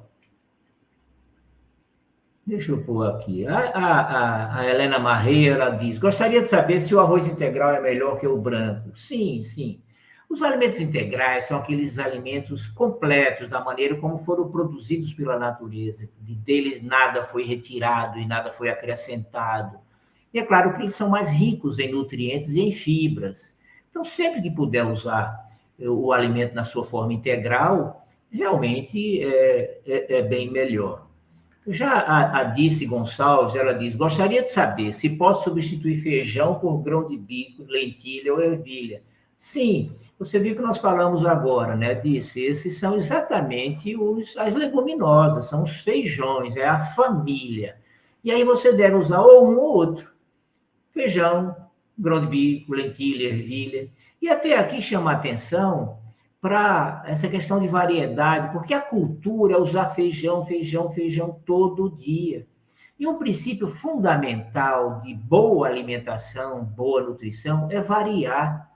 [2.47, 3.47] Deixa eu pôr aqui.
[3.47, 8.19] A, a, a, Helena Marreira diz: gostaria de saber se o arroz integral é melhor
[8.19, 8.95] que o branco.
[8.95, 9.81] Sim, sim.
[10.29, 16.07] Os alimentos integrais são aqueles alimentos completos, da maneira como foram produzidos pela natureza.
[16.21, 19.79] De deles nada foi retirado e nada foi acrescentado.
[20.35, 23.55] E é claro que eles são mais ricos em nutrientes e em fibras.
[23.89, 30.21] Então, sempre que puder usar o alimento na sua forma integral, realmente é, é, é
[30.21, 31.07] bem melhor.
[31.65, 36.79] Já a, a Dice Gonçalves, ela diz, gostaria de saber se posso substituir feijão por
[36.79, 39.03] grão de bico, lentilha ou ervilha.
[39.37, 42.41] Sim, você viu que nós falamos agora, né, Dice?
[42.41, 47.77] Esses são exatamente os, as leguminosas, são os feijões, é a família.
[48.21, 50.14] E aí você deve usar ou um ou outro.
[50.95, 51.53] Feijão,
[51.99, 53.89] grão de bico, lentilha, ervilha.
[54.21, 55.99] E até aqui chama atenção
[56.39, 62.47] para essa questão de variedade, porque a cultura é usar feijão, feijão, feijão todo dia.
[62.97, 68.71] E um princípio fundamental de boa alimentação, boa nutrição, é variar.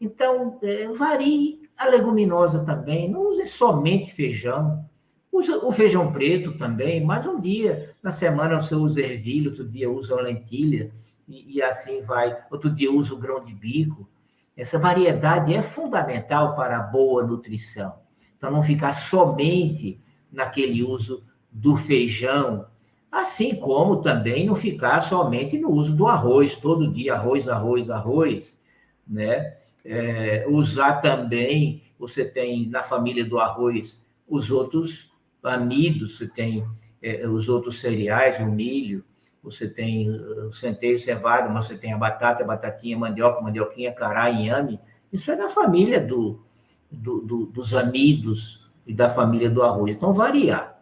[0.00, 4.82] Então, é, varie a leguminosa também, não use somente feijão.
[5.30, 9.90] Use o feijão preto também, mas um dia na semana você usa ervilha, outro dia
[9.90, 10.90] usa lentilha,
[11.30, 12.36] e, e assim vai.
[12.50, 14.08] Outro dia usa o grão de bico.
[14.56, 17.94] Essa variedade é fundamental para a boa nutrição.
[18.36, 22.66] Então, não ficar somente naquele uso do feijão,
[23.10, 28.64] assim como também não ficar somente no uso do arroz, todo dia arroz, arroz, arroz,
[29.06, 29.56] né?
[29.84, 35.10] É, usar também, você tem na família do arroz os outros
[35.42, 36.64] amidos, você tem
[37.02, 39.04] é, os outros cereais, o milho,
[39.42, 44.30] você tem o centeio cevado, mas você tem a batata, a batatinha, mandioca, mandioquinha, cará,
[44.30, 44.78] inhame.
[45.12, 46.44] Isso é da família do,
[46.90, 49.96] do, do, dos amidos e da família do arroz.
[49.96, 50.78] Então, variar.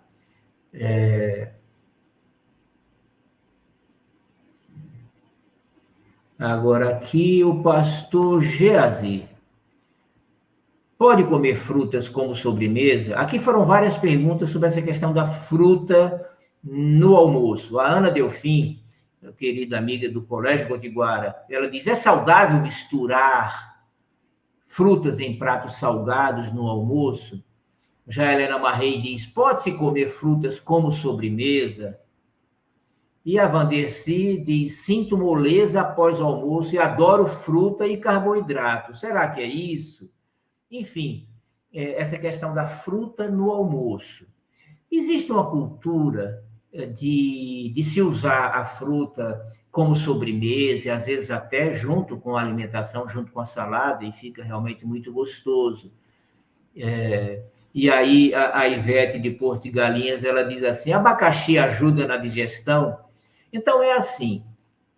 [0.72, 1.52] É...
[6.38, 9.28] Agora, aqui o pastor Geazi.
[10.96, 13.14] Pode comer frutas como sobremesa?
[13.14, 16.28] Aqui foram várias perguntas sobre essa questão da fruta
[16.70, 17.78] no almoço.
[17.78, 18.82] A Ana Delfim,
[19.36, 23.78] querida amiga do Colégio Potiguara, ela diz: é saudável misturar
[24.66, 27.42] frutas em pratos salgados no almoço?
[28.06, 31.98] Já Helena Marrei diz: pode-se comer frutas como sobremesa?
[33.24, 38.94] E a Vanderci diz: sinto moleza após o almoço e adoro fruta e carboidrato.
[38.94, 40.10] Será que é isso?
[40.70, 41.26] Enfim,
[41.72, 44.26] é, essa questão da fruta no almoço.
[44.90, 51.72] Existe uma cultura de, de se usar a fruta como sobremesa, e às vezes até
[51.72, 55.92] junto com a alimentação, junto com a salada, e fica realmente muito gostoso.
[56.76, 57.42] É,
[57.74, 62.16] e aí a, a Ivete de Porto de Galinhas, ela diz assim, abacaxi ajuda na
[62.16, 62.98] digestão?
[63.52, 64.44] Então é assim,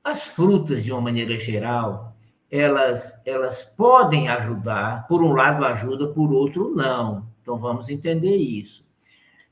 [0.02, 2.16] as frutas, de uma maneira geral,
[2.50, 7.28] elas, elas podem ajudar, por um lado ajuda, por outro não.
[7.42, 8.85] Então vamos entender isso.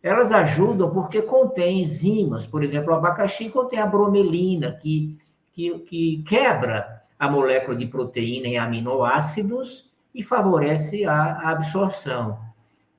[0.02, 5.18] Elas ajudam porque contém enzimas, por exemplo, o abacaxi contém a bromelina, que,
[5.52, 12.38] que, que quebra a molécula de proteína em aminoácidos e favorece a, absorção,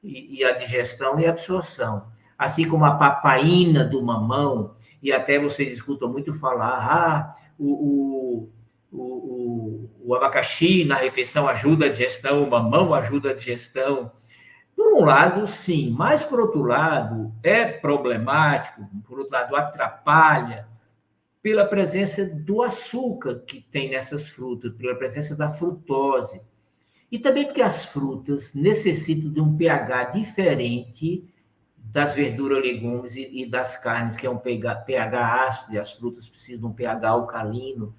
[0.03, 2.07] e, e, a digestão e a absorção.
[2.37, 8.49] Assim como a papaina do mamão, e até vocês escutam muito falar, ah, o
[8.91, 14.11] o, o, o abacaxi na refeição ajuda a digestão, o mamão ajuda a digestão.
[14.79, 20.69] Por um lado, sim, mas por outro lado, é problemático, por outro lado, atrapalha
[21.41, 26.39] pela presença do açúcar que tem nessas frutas, pela presença da frutose.
[27.11, 31.29] E também porque as frutas necessitam de um pH diferente
[31.75, 36.61] das verduras, legumes e, das carnes, que é um pH, ácido, e as frutas precisam
[36.61, 37.93] de um pH alcalino.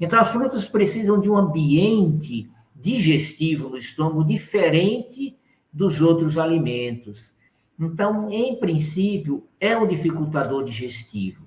[0.00, 5.36] Então, as frutas precisam de um ambiente digestivo no estômago diferente
[5.72, 7.32] dos outros alimentos.
[7.78, 11.46] Então, em princípio, é um dificultador digestivo.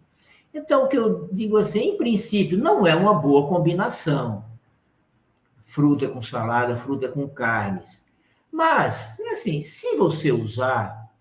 [0.54, 4.46] Então, o que eu digo assim, em princípio, não é uma boa combinação.
[5.64, 8.04] Fruta com salada, fruta com carnes.
[8.52, 11.12] Mas, assim, se você usar,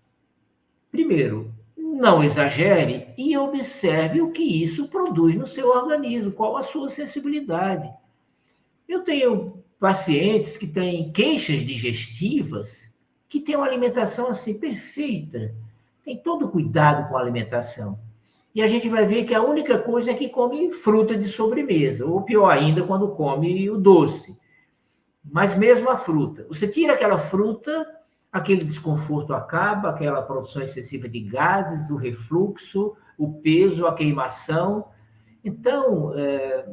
[0.89, 6.89] primeiro, não exagere e observe o que isso produz no seu organismo, qual a sua
[6.89, 7.93] sensibilidade.
[8.87, 12.89] Eu tenho pacientes que têm queixas digestivas,
[13.35, 15.53] que têm uma alimentação assim perfeita,
[16.05, 17.99] tem todo cuidado com a alimentação.
[18.53, 22.05] E a gente vai ver que a única coisa é que come fruta de sobremesa,
[22.05, 24.37] ou pior ainda, quando come o doce.
[25.21, 26.45] Mas mesmo a fruta.
[26.47, 27.85] Você tira aquela fruta,
[28.31, 34.85] aquele desconforto acaba, aquela produção excessiva de gases, o refluxo, o peso, a queimação.
[35.43, 36.65] Então, é,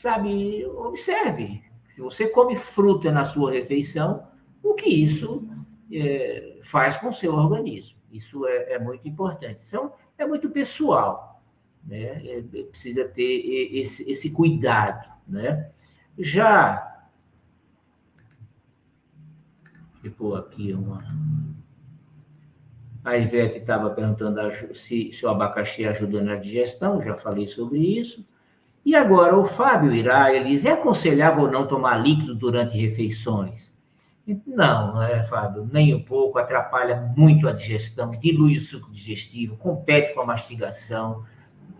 [0.00, 1.60] sabe, observe.
[1.88, 4.28] Se você come fruta na sua refeição,
[4.62, 5.55] o que isso
[5.92, 7.96] é, faz com o seu organismo.
[8.10, 9.64] Isso é, é muito importante.
[9.66, 11.42] Então, é muito pessoal.
[11.84, 12.22] Né?
[12.26, 15.08] É, precisa ter esse, esse cuidado.
[15.28, 15.70] Né?
[16.18, 16.96] Já
[20.10, 20.98] pôr aqui uma.
[23.04, 24.40] A Ivete estava perguntando
[24.74, 28.26] se, se o abacaxi ajuda na digestão, já falei sobre isso.
[28.84, 33.75] E agora o Fábio irá, ele diz, é aconselhável ou não tomar líquido durante refeições?
[34.46, 40.14] Não, é, Fábio, nem um pouco, atrapalha muito a digestão, dilui o suco digestivo, compete
[40.14, 41.24] com a mastigação,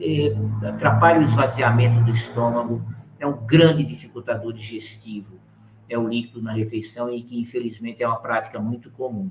[0.00, 0.32] é,
[0.68, 2.84] atrapalha o esvaziamento do estômago,
[3.18, 5.40] é um grande dificultador digestivo
[5.88, 9.30] é o líquido na refeição e que, infelizmente, é uma prática muito comum.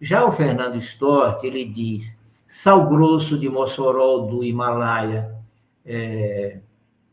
[0.00, 5.34] Já o Fernando Stort, ele diz, sal grosso de Mossoró do Himalaia,
[5.84, 6.60] é,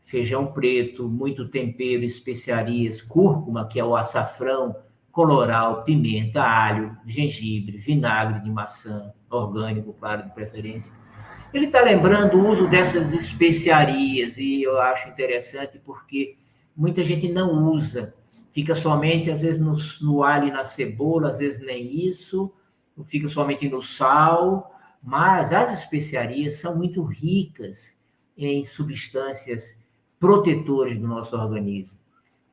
[0.02, 4.74] feijão preto, muito tempero, especiarias, cúrcuma, que é o açafrão,
[5.12, 10.92] coloral, pimenta, alho, gengibre, vinagre de maçã, orgânico, claro, de preferência.
[11.52, 16.36] Ele está lembrando o uso dessas especiarias, e eu acho interessante porque
[16.74, 18.14] muita gente não usa
[18.52, 22.52] fica somente, às vezes, no, no alho e na cebola, às vezes nem isso,
[23.06, 24.70] fica somente no sal,
[25.02, 27.98] mas as especiarias são muito ricas
[28.36, 29.80] em substâncias
[30.20, 31.98] protetoras do nosso organismo.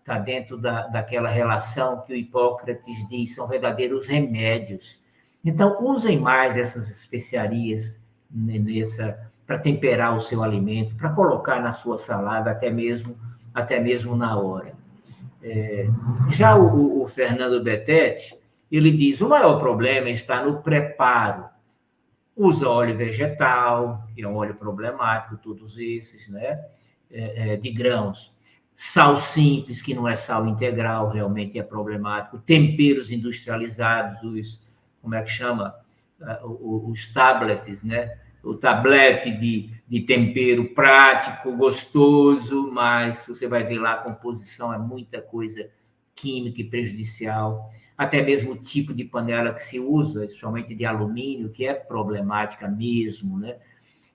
[0.10, 5.00] Está dentro da, daquela relação que o Hipócrates diz, são verdadeiros remédios.
[5.46, 11.96] Então, usem mais essas especiarias nessa para temperar o seu alimento, para colocar na sua
[11.96, 13.16] salada, até mesmo,
[13.54, 14.74] até mesmo na hora.
[15.44, 15.88] É,
[16.30, 18.36] já o, o, Fernando Betete,
[18.72, 21.46] ele diz: o maior problema está no preparo.
[22.36, 26.66] Usa óleo vegetal, que é um óleo problemático, todos esses, né?
[27.12, 28.34] É, é, de grãos.
[28.82, 34.62] Sal simples, que não é sal integral, realmente é problemático, temperos industrializados, os,
[35.02, 35.76] como é que chama?
[36.42, 38.18] Uh, os tablets, né?
[38.42, 44.78] O tablete de, de tempero prático, gostoso, mas você vai ver lá a composição é
[44.78, 45.70] muita coisa
[46.16, 51.50] química e prejudicial, até mesmo o tipo de panela que se usa, especialmente de alumínio,
[51.50, 53.58] que é problemática mesmo, né?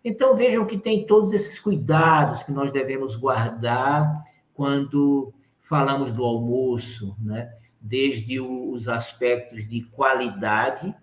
[0.03, 4.25] Então vejam que tem todos esses cuidados que nós devemos guardar
[4.55, 7.53] quando falamos do almoço, né?
[7.81, 10.95] desde os aspectos de qualidade,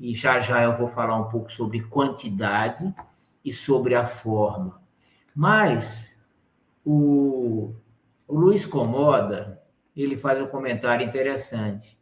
[0.00, 2.92] e já já eu vou falar um pouco sobre quantidade
[3.44, 4.80] e sobre a forma.
[5.34, 6.18] Mas
[6.84, 7.74] o,
[8.26, 9.60] o Luiz Comoda,
[9.94, 11.98] ele faz um comentário interessante.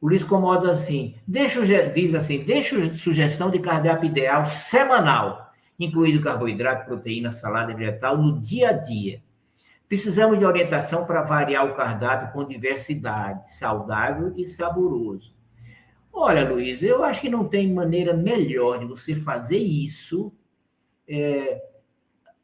[0.00, 6.86] O Luiz Comoda assim, deixa, diz assim, deixa sugestão de cardápio ideal semanal, incluído carboidrato,
[6.86, 9.20] proteína, salada vegetal, no dia a dia
[9.92, 15.36] Precisamos de orientação para variar o cardápio com diversidade, saudável e saboroso.
[16.10, 20.32] Olha, Luiz, eu acho que não tem maneira melhor de você fazer isso
[21.06, 21.62] é,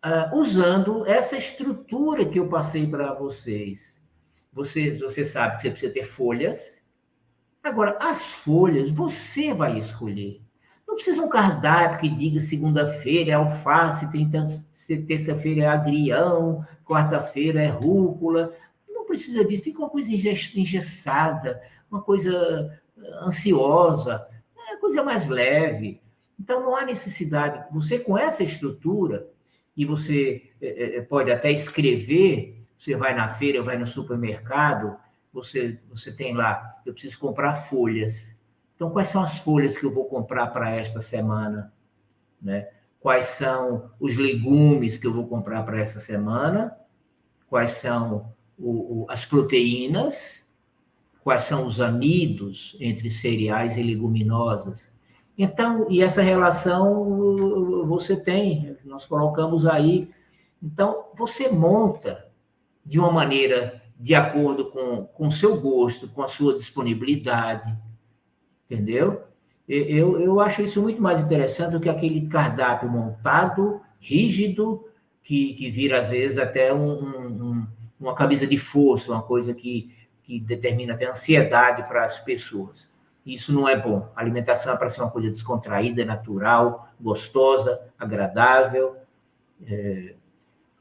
[0.05, 3.99] uh, usando essa estrutura que eu passei para vocês.
[4.53, 6.84] Você, você sabe que você precisa ter folhas.
[7.62, 10.42] Agora, as folhas você vai escolher.
[10.99, 14.11] Precisa um cardápio que diga segunda-feira é alface,
[15.07, 18.53] terça-feira é agrião, quarta-feira é rúcula.
[18.88, 19.62] Não precisa disso.
[19.62, 22.80] Fica uma coisa engessada, uma coisa
[23.22, 24.26] ansiosa,
[24.72, 26.03] é coisa mais leve.
[26.36, 27.72] Então, não há necessidade.
[27.72, 29.24] Você, com essa estrutura,
[29.76, 34.96] e você é, é, pode até escrever, você vai na feira, vai no supermercado,
[35.32, 38.36] você, você tem lá, eu preciso comprar folhas.
[38.79, 41.72] Então, quais são as folhas que eu vou comprar para esta semana?
[42.41, 42.68] Né?
[43.01, 46.76] Quais são os legumes que eu vou comprar para essa semana?
[47.51, 50.45] Quais são o, o, as proteínas?
[51.24, 54.93] Quais são os amidos entre cereais e leguminosas?
[55.37, 60.09] Então, e essa relação você tem, nós colocamos aí.
[60.62, 62.29] Então, você monta
[62.87, 67.76] de uma maneira de acordo com o seu gosto, com a sua disponibilidade,
[68.69, 69.23] entendeu?
[69.69, 74.89] Eu, eu acho isso muito mais interessante do que aquele cardápio montado, rígido,
[75.23, 77.66] que, que vira, às vezes, até um, um,
[78.01, 82.89] uma camisa de força, uma coisa que, que determina até ansiedade para as pessoas.
[83.27, 84.11] Isso não é bom.
[84.16, 88.97] A alimentação é para ser uma coisa descontraída, natural, gostosa, agradável.
[89.66, 90.14] É...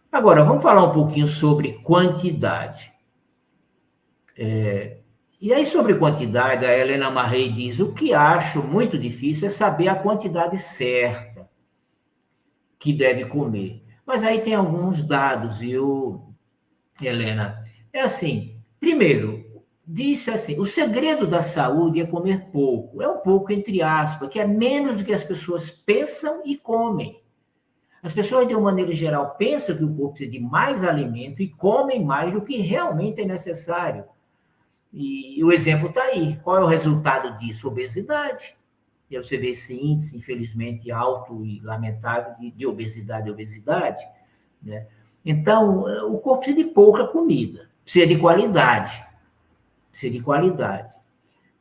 [0.10, 2.94] Agora, vamos falar um pouquinho sobre quantidade.
[4.38, 4.98] É...
[5.40, 9.88] E aí, sobre quantidade, a Helena Marrei diz: o que acho muito difícil é saber
[9.88, 11.48] a quantidade certa
[12.80, 13.84] que deve comer.
[14.04, 16.34] Mas aí tem alguns dados, viu,
[17.00, 17.64] Helena?
[17.94, 19.46] É assim: primeiro,
[19.86, 23.00] disse assim: o segredo da saúde é comer pouco.
[23.00, 27.22] É um pouco, entre aspas, que é menos do que as pessoas pensam e comem.
[28.02, 31.50] As pessoas, de uma maneira geral, pensam que o corpo precisa de mais alimento e
[31.50, 34.04] comem mais do que realmente é necessário.
[35.00, 36.40] E, o exemplo está aí.
[36.44, 37.68] Qual é o resultado disso?
[37.68, 38.58] Obesidade.
[39.10, 44.02] E aí você vê esse índice, infelizmente, alto e lamentável de, de obesidade obesidade.
[44.62, 44.88] Né?
[45.24, 45.82] Então,
[46.12, 49.06] o corpo precisa de pouca comida, precisa de qualidade.
[49.92, 50.94] Precisa de qualidade.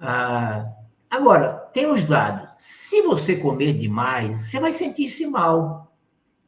[0.00, 0.72] Ah,
[1.10, 2.50] agora, tem os dados.
[2.56, 5.92] Se você comer demais, você vai sentir-se mal.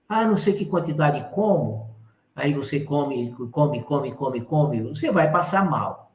[0.08, 1.90] Ah, não sei que quantidade como.
[2.34, 6.07] Aí você come, come, come, come, come, você vai passar mal.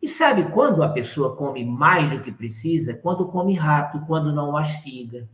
[0.00, 2.94] E sabe quando a pessoa come mais do que precisa?
[2.94, 5.28] Quando come rápido, quando não mastiga.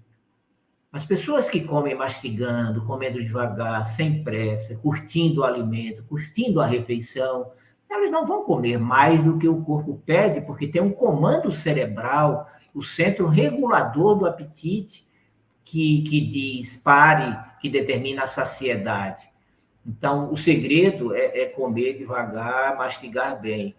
[0.92, 7.50] As pessoas que comem mastigando, comendo devagar, sem pressa, curtindo o alimento, curtindo a refeição,
[7.90, 12.48] elas não vão comer mais do que o corpo pede, porque tem um comando cerebral,
[12.74, 15.06] o centro regulador do apetite,
[15.64, 19.28] que, que diz pare, que determina a saciedade.
[19.86, 23.74] Então, o segredo é, é comer devagar, mastigar bem.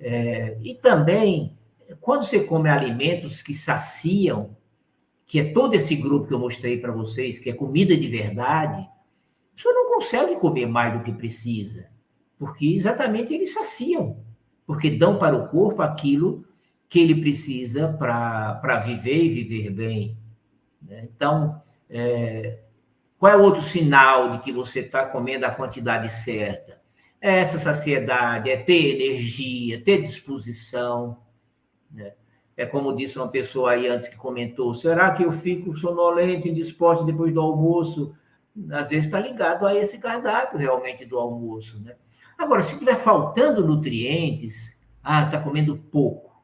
[0.00, 1.56] É, e também,
[2.00, 4.56] quando você come alimentos que saciam,
[5.26, 8.88] que é todo esse grupo que eu mostrei para vocês, que é comida de verdade,
[9.54, 11.88] você não consegue comer mais do que precisa,
[12.38, 14.24] porque exatamente eles saciam,
[14.66, 16.44] porque dão para o corpo aquilo
[16.88, 20.18] que ele precisa para viver e viver bem.
[20.82, 21.08] Né?
[21.14, 22.60] Então, é,
[23.18, 26.79] qual é o outro sinal de que você está comendo a quantidade certa?
[27.20, 31.22] É essa saciedade, é ter energia, ter disposição.
[31.90, 32.14] Né?
[32.56, 37.04] É como disse uma pessoa aí antes que comentou: será que eu fico sonolento, indisposto
[37.04, 38.14] depois do almoço?
[38.72, 41.80] Às vezes está ligado a esse cardápio realmente do almoço.
[41.80, 41.94] Né?
[42.36, 46.42] Agora, se estiver faltando nutrientes, ah, está comendo pouco.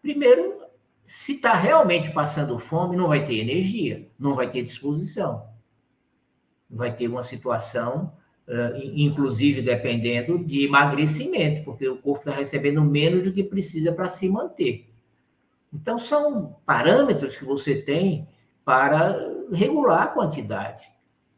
[0.00, 0.60] Primeiro,
[1.04, 5.48] se está realmente passando fome, não vai ter energia, não vai ter disposição.
[6.68, 8.12] Vai ter uma situação,
[8.94, 14.28] inclusive dependendo de emagrecimento, porque o corpo está recebendo menos do que precisa para se
[14.28, 14.88] manter.
[15.72, 18.26] Então, são parâmetros que você tem
[18.64, 19.16] para
[19.52, 20.88] regular a quantidade,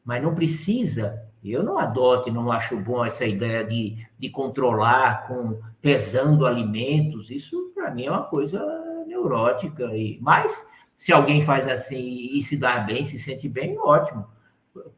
[0.05, 1.23] mas não precisa.
[1.43, 7.31] Eu não adoto e não acho bom essa ideia de, de controlar com pesando alimentos.
[7.31, 8.61] Isso, para mim, é uma coisa
[9.07, 9.85] neurótica.
[9.97, 11.99] E, mas, se alguém faz assim
[12.33, 14.27] e se dá bem, se sente bem, ótimo,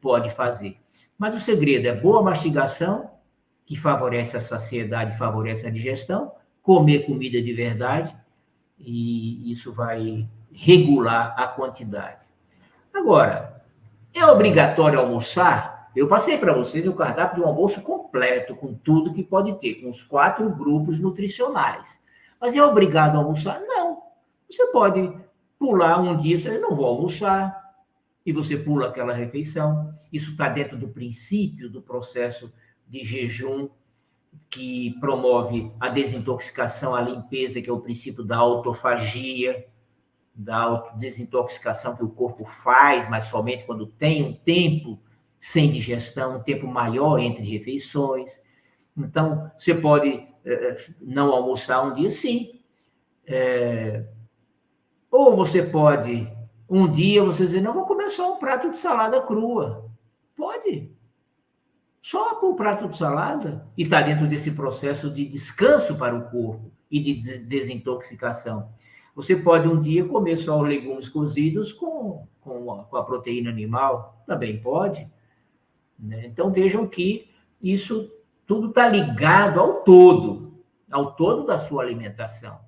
[0.01, 0.77] pode fazer.
[1.21, 3.11] Mas o segredo é boa mastigação,
[3.63, 6.31] que favorece a saciedade, favorece a digestão,
[6.63, 8.17] comer comida de verdade,
[8.79, 12.25] e isso vai regular a quantidade.
[12.91, 13.61] Agora,
[14.11, 15.91] é obrigatório almoçar?
[15.95, 19.75] Eu passei para vocês o cardápio de um almoço completo, com tudo que pode ter,
[19.75, 21.99] com os quatro grupos nutricionais.
[22.41, 23.61] Mas é obrigado a almoçar?
[23.67, 24.01] Não.
[24.49, 25.15] Você pode
[25.59, 27.60] pular um dia, você não vou almoçar,
[28.25, 29.93] e você pula aquela refeição.
[30.11, 32.51] Isso está dentro do princípio do processo
[32.87, 33.69] de jejum
[34.49, 39.65] que promove a desintoxicação, a limpeza, que é o princípio da autofagia,
[40.33, 44.99] da desintoxicação que o corpo faz, mas somente quando tem um tempo
[45.39, 48.41] sem digestão, um tempo maior entre refeições.
[48.95, 52.61] Então, você pode é, não almoçar um dia, sim.
[53.25, 54.05] É,
[55.09, 56.27] ou você pode,
[56.73, 59.91] um dia, você dizer, não, vou comer só um prato de salada crua.
[60.37, 60.89] Pode.
[62.01, 63.67] Só com um prato de salada.
[63.77, 68.69] E está dentro desse processo de descanso para o corpo e de desintoxicação.
[69.13, 73.49] Você pode um dia comer só os legumes cozidos com, com, a, com a proteína
[73.49, 75.05] animal, também pode.
[75.99, 76.25] Né?
[76.25, 77.29] Então vejam que
[77.61, 78.09] isso
[78.47, 82.59] tudo está ligado ao todo, ao todo da sua alimentação.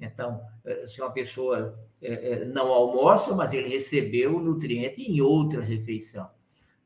[0.00, 5.20] Então, eh, se uma pessoa eh, eh, não almoça, mas ele recebeu o nutriente em
[5.20, 6.28] outra refeição.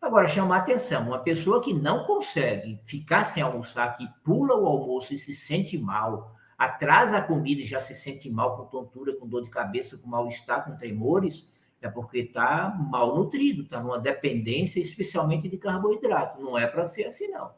[0.00, 5.12] Agora, chamar atenção, uma pessoa que não consegue ficar sem almoçar, que pula o almoço
[5.12, 9.28] e se sente mal, atrasa a comida e já se sente mal, com tontura, com
[9.28, 11.52] dor de cabeça, com mal-estar, com tremores,
[11.82, 16.40] é porque está mal nutrido, está numa dependência, especialmente de carboidrato.
[16.40, 17.50] Não é para ser assim, não.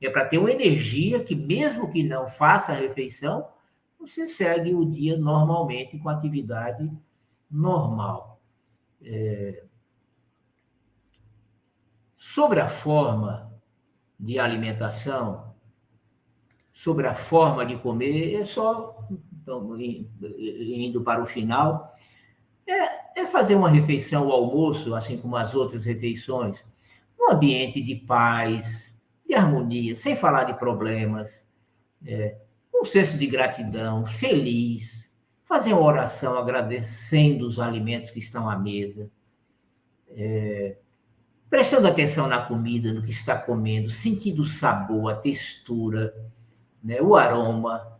[0.00, 3.46] É para ter uma energia que, mesmo que não faça a refeição,
[4.06, 6.90] você segue o dia normalmente com atividade
[7.50, 8.40] normal.
[9.02, 9.64] É...
[12.16, 13.52] Sobre a forma
[14.18, 15.54] de alimentação,
[16.72, 21.94] sobre a forma de comer, é só, então, indo para o final,
[22.66, 26.64] é, é fazer uma refeição, o almoço, assim como as outras refeições,
[27.18, 28.94] um ambiente de paz,
[29.26, 31.46] de harmonia, sem falar de problemas,
[32.04, 32.36] é,
[32.80, 35.10] um senso de gratidão, feliz,
[35.44, 39.10] fazer uma oração agradecendo os alimentos que estão à mesa,
[40.10, 40.76] é,
[41.48, 46.14] prestando atenção na comida, no que está comendo, sentindo o sabor, a textura,
[46.82, 47.96] né, o aroma.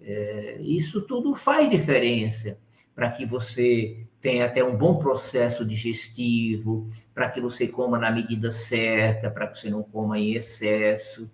[0.00, 2.58] É, isso tudo faz diferença
[2.94, 8.50] para que você tenha até um bom processo digestivo, para que você coma na medida
[8.50, 11.28] certa, para que você não coma em excesso.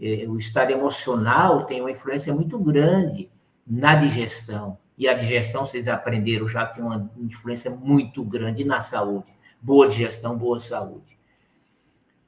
[0.00, 3.30] É, o estado emocional tem uma influência muito grande
[3.66, 4.78] na digestão.
[4.96, 9.32] E a digestão, vocês aprenderam já, tem uma influência muito grande na saúde.
[9.60, 11.18] Boa digestão, boa saúde.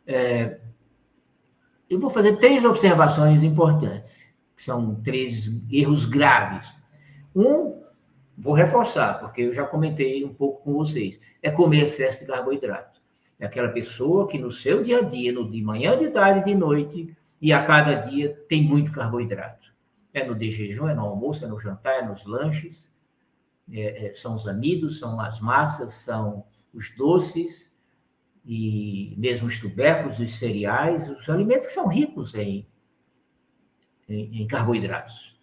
[0.07, 0.59] É,
[1.89, 6.83] eu vou fazer três observações importantes, que são três erros graves.
[7.35, 7.83] Um,
[8.37, 13.01] vou reforçar, porque eu já comentei um pouco com vocês, é comer excesso de carboidrato.
[13.39, 16.55] É aquela pessoa que no seu dia a dia, no de manhã, de tarde, de
[16.55, 19.75] noite, e a cada dia tem muito carboidrato.
[20.13, 22.91] É no de jejum, é no almoço, é no jantar, é nos lanches,
[23.71, 27.71] é, é, são os amidos, são as massas, são os doces,
[28.45, 32.67] e mesmo os tubérculos, os cereais, os alimentos que são ricos em,
[34.09, 35.37] em, em carboidratos.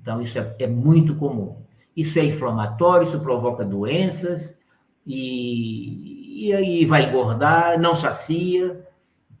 [0.00, 1.62] Então, isso é, é, muito comum.
[1.96, 4.58] Isso é inflamatório, isso provoca doenças,
[5.06, 8.86] e, e aí vai engordar, não sacia.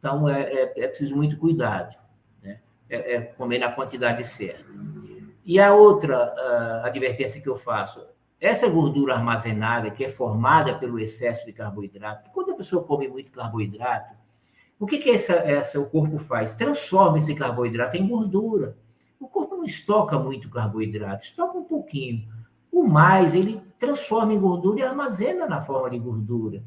[0.02, 1.94] Então, é, é, é preciso muito cuidado.
[2.42, 2.58] Né?
[2.90, 4.64] É, é, comer na quantidade certa.
[5.46, 8.04] E a outra advertência que eu faço
[8.40, 13.30] essa gordura armazenada, que é formada pelo excesso de carboidrato, quando a pessoa come muito
[13.30, 14.16] carboidrato,
[14.80, 16.52] o que, que essa, essa, o corpo faz?
[16.52, 18.76] Transforma esse carboidrato em gordura.
[19.20, 22.26] O corpo não estoca muito carboidrato, estoca um pouquinho.
[22.72, 26.64] O mais, ele transforma em gordura e armazena na forma de gordura.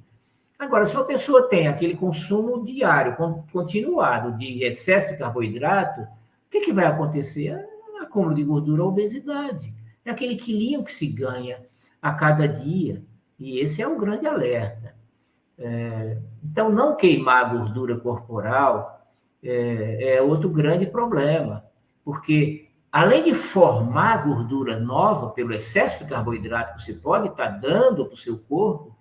[0.57, 3.15] Agora, se uma pessoa tem aquele consumo diário,
[3.51, 6.07] continuado, de excesso de carboidrato, o
[6.49, 7.47] que, que vai acontecer?
[7.49, 9.73] É acúmulo de gordura, a obesidade.
[10.03, 11.65] É aquele quilinho que se ganha
[12.01, 13.03] a cada dia.
[13.37, 14.95] E esse é o grande alerta.
[15.57, 19.05] É, então, não queimar a gordura corporal
[19.43, 21.65] é, é outro grande problema,
[22.03, 28.05] porque além de formar gordura nova pelo excesso de carboidrato que você pode estar dando
[28.05, 28.94] para o seu corpo,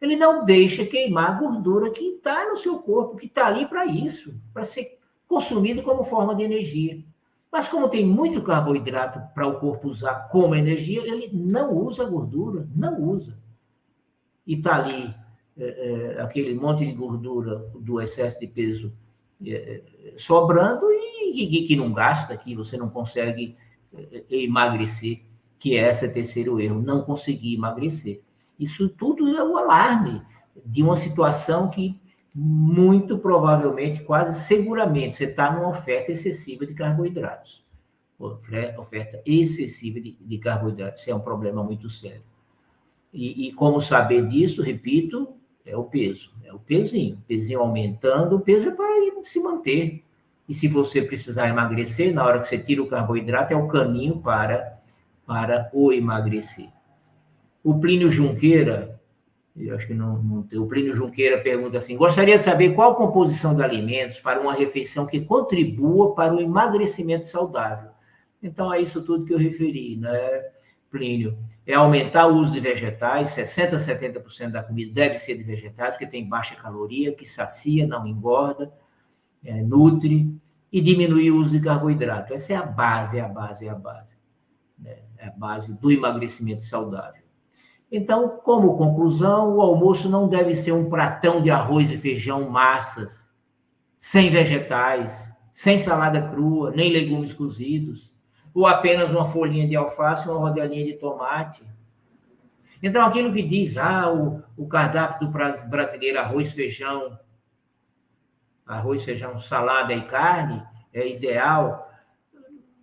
[0.00, 3.84] ele não deixa queimar a gordura que está no seu corpo, que está ali para
[3.86, 7.02] isso, para ser consumido como forma de energia.
[7.50, 12.68] Mas como tem muito carboidrato para o corpo usar como energia, ele não usa gordura,
[12.74, 13.38] não usa.
[14.46, 15.14] E está ali
[15.56, 18.92] é, é, aquele monte de gordura do excesso de peso
[19.44, 19.82] é,
[20.16, 23.56] sobrando e, que não gasta, que você não consegue
[23.92, 25.22] é, emagrecer,
[25.58, 28.20] que é esse terceiro erro, não conseguir emagrecer.
[28.58, 30.22] Isso tudo é o um alarme
[30.64, 32.00] de uma situação que
[32.34, 37.64] muito provavelmente, quase seguramente, você está numa oferta excessiva de carboidratos.
[38.18, 41.02] Oferta excessiva de, de carboidratos.
[41.02, 42.22] Isso é um problema muito sério.
[43.12, 45.34] E, e, como saber disso, repito,
[45.64, 46.30] é o peso.
[46.44, 47.16] É o pezinho.
[47.16, 48.88] O pezinho aumentando, o peso é para
[49.22, 50.04] se manter.
[50.48, 54.18] E se você precisar emagrecer, na hora que você tira o carboidrato, é o caminho
[54.18, 54.80] para,
[55.26, 56.68] para o emagrecer.
[57.62, 59.00] O Plínio Junqueira,
[59.56, 60.58] eu acho que não, não tem.
[60.58, 64.54] O Plínio Junqueira pergunta assim: gostaria de saber qual a composição de alimentos para uma
[64.54, 67.90] refeição que contribua para o emagrecimento saudável.
[68.42, 70.44] Então, é isso tudo que eu referi, né,
[70.90, 71.36] Plínio?
[71.66, 75.90] É aumentar o uso de vegetais, 60% a 70% da comida deve ser de vegetais,
[75.90, 78.72] porque tem baixa caloria, que sacia, não engorda,
[79.44, 80.32] é, nutre,
[80.72, 82.32] e diminuir o uso de carboidrato.
[82.32, 84.16] Essa é a base, é a base, é a base.
[84.78, 84.98] Né?
[85.16, 87.22] É a base do emagrecimento saudável.
[87.90, 93.30] Então, como conclusão, o almoço não deve ser um pratão de arroz e feijão, massas,
[93.98, 98.12] sem vegetais, sem salada crua, nem legumes cozidos,
[98.54, 101.64] ou apenas uma folhinha de alface uma rodelinha de tomate.
[102.82, 107.18] Então, aquilo que diz, ah, o, o cardápio do brasileiro, arroz, feijão,
[108.66, 110.62] arroz, feijão, salada e carne,
[110.92, 111.90] é ideal.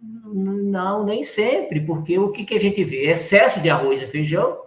[0.01, 3.05] Não, nem sempre, porque o que, que a gente vê?
[3.05, 4.64] Excesso de arroz e feijão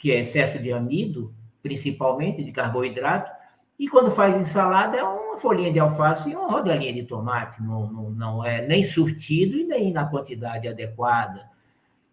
[0.00, 1.30] que é excesso de amido,
[1.62, 3.30] principalmente de carboidrato,
[3.78, 7.86] e quando faz ensalada é uma folhinha de alface e uma rodelinha de tomate, não,
[7.86, 11.46] não, não é nem surtido e nem na quantidade adequada.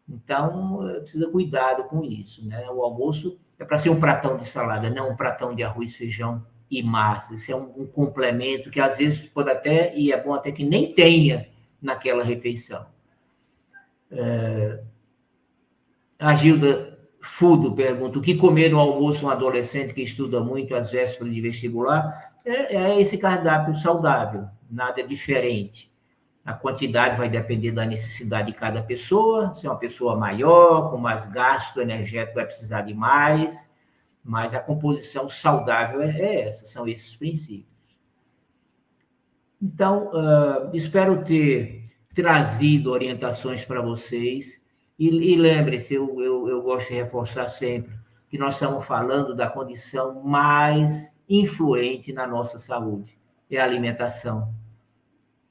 [0.07, 2.69] Então, precisa cuidado com isso, né?
[2.69, 6.45] O almoço é para ser um pratão de salada, não um pratão de arroz, feijão
[6.69, 7.35] e massa.
[7.35, 10.65] Isso é um, um complemento que às vezes pode até, e é bom até que
[10.65, 11.47] nem tenha
[11.81, 12.85] naquela refeição.
[14.11, 14.83] É...
[16.19, 16.96] A Gilda
[17.27, 21.41] Fudo pergunta: o que comer no almoço um adolescente que estuda muito às vésperas de
[21.41, 22.33] vestibular?
[22.45, 25.91] É, é esse cardápio saudável, nada diferente.
[26.45, 29.53] A quantidade vai depender da necessidade de cada pessoa.
[29.53, 33.71] Se é uma pessoa maior, com mais gasto energético, vai precisar de mais.
[34.23, 37.67] Mas a composição saudável é, é essa, são esses princípios.
[39.61, 41.83] Então, uh, espero ter
[42.15, 44.65] trazido orientações para vocês
[44.97, 47.95] e, e lembre-se, eu, eu, eu gosto de reforçar sempre
[48.29, 53.17] que nós estamos falando da condição mais influente na nossa saúde,
[53.49, 54.53] é a alimentação.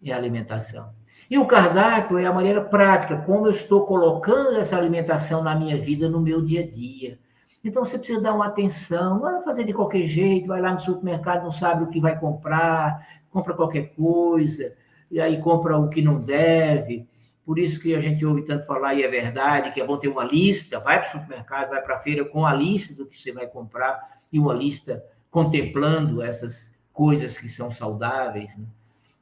[0.02, 0.90] É a alimentação.
[1.28, 5.76] E o cardápio é a maneira prática, como eu estou colocando essa alimentação na minha
[5.76, 7.18] vida, no meu dia a dia.
[7.64, 10.78] Então você precisa dar uma atenção, não vai fazer de qualquer jeito, vai lá no
[10.78, 14.72] supermercado, não sabe o que vai comprar, compra qualquer coisa,
[15.10, 17.08] e aí compra o que não deve.
[17.46, 20.08] Por isso que a gente ouve tanto falar, e é verdade, que é bom ter
[20.08, 23.16] uma lista, vai para o supermercado, vai para a feira com a lista do que
[23.16, 28.56] você vai comprar e uma lista contemplando essas coisas que são saudáveis.
[28.58, 28.66] Né?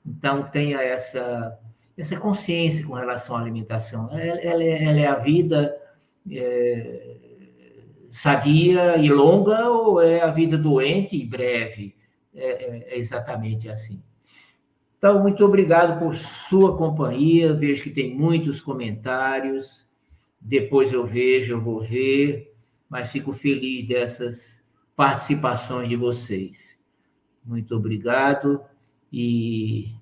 [0.07, 1.59] Então, tenha essa,
[1.97, 4.11] essa consciência com relação à alimentação.
[4.11, 5.77] Ela, ela, é, ela é, a vida
[6.31, 7.17] é,
[8.09, 11.95] sadia e longa ou é a vida doente e breve?
[12.35, 14.03] é, é, é exatamente assim.
[15.05, 17.53] Então, muito obrigado por sua companhia.
[17.53, 19.87] Vejo que tem muitos comentários.
[20.41, 22.57] Depois eu vejo, eu vou ver,
[22.89, 24.65] mas fico feliz dessas
[24.97, 26.79] participações de vocês.
[27.45, 28.63] Muito obrigado.
[29.13, 29.93] E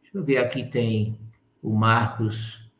[0.00, 1.18] deixa eu ver aqui tem
[1.60, 2.70] o Marcos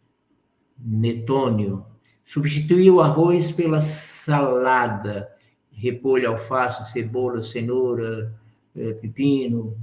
[0.78, 1.84] Netônio.
[2.24, 5.28] Substituir o arroz pela salada,
[5.72, 8.38] repolho, alface, cebola, cenoura,
[8.76, 9.76] eh, pepino,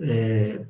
[0.00, 0.60] é,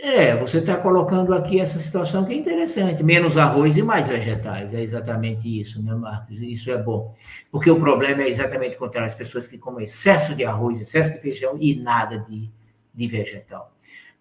[0.00, 3.02] É, você está colocando aqui essa situação que é interessante.
[3.02, 4.72] Menos arroz e mais vegetais.
[4.72, 6.36] É exatamente isso, né, Marcos?
[6.40, 7.16] Isso é bom.
[7.50, 11.20] Porque o problema é exatamente contra as pessoas que comem excesso de arroz, excesso de
[11.20, 12.48] feijão e nada de,
[12.94, 13.72] de vegetal.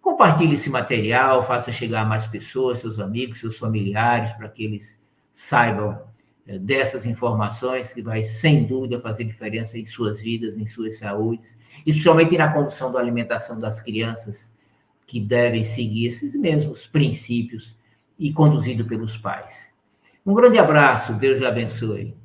[0.02, 5.00] Compartilhe esse material, faça chegar a mais pessoas, seus amigos, seus familiares, para que eles
[5.32, 6.02] saibam
[6.60, 12.38] dessas informações que vai, sem dúvida, fazer diferença em suas vidas, em suas saúdes, especialmente
[12.38, 14.54] na condução da alimentação das crianças
[15.06, 17.78] que devem seguir esses mesmos princípios
[18.18, 19.74] e conduzido pelos pais.
[20.26, 22.16] Um grande abraço, Deus lhe abençoe.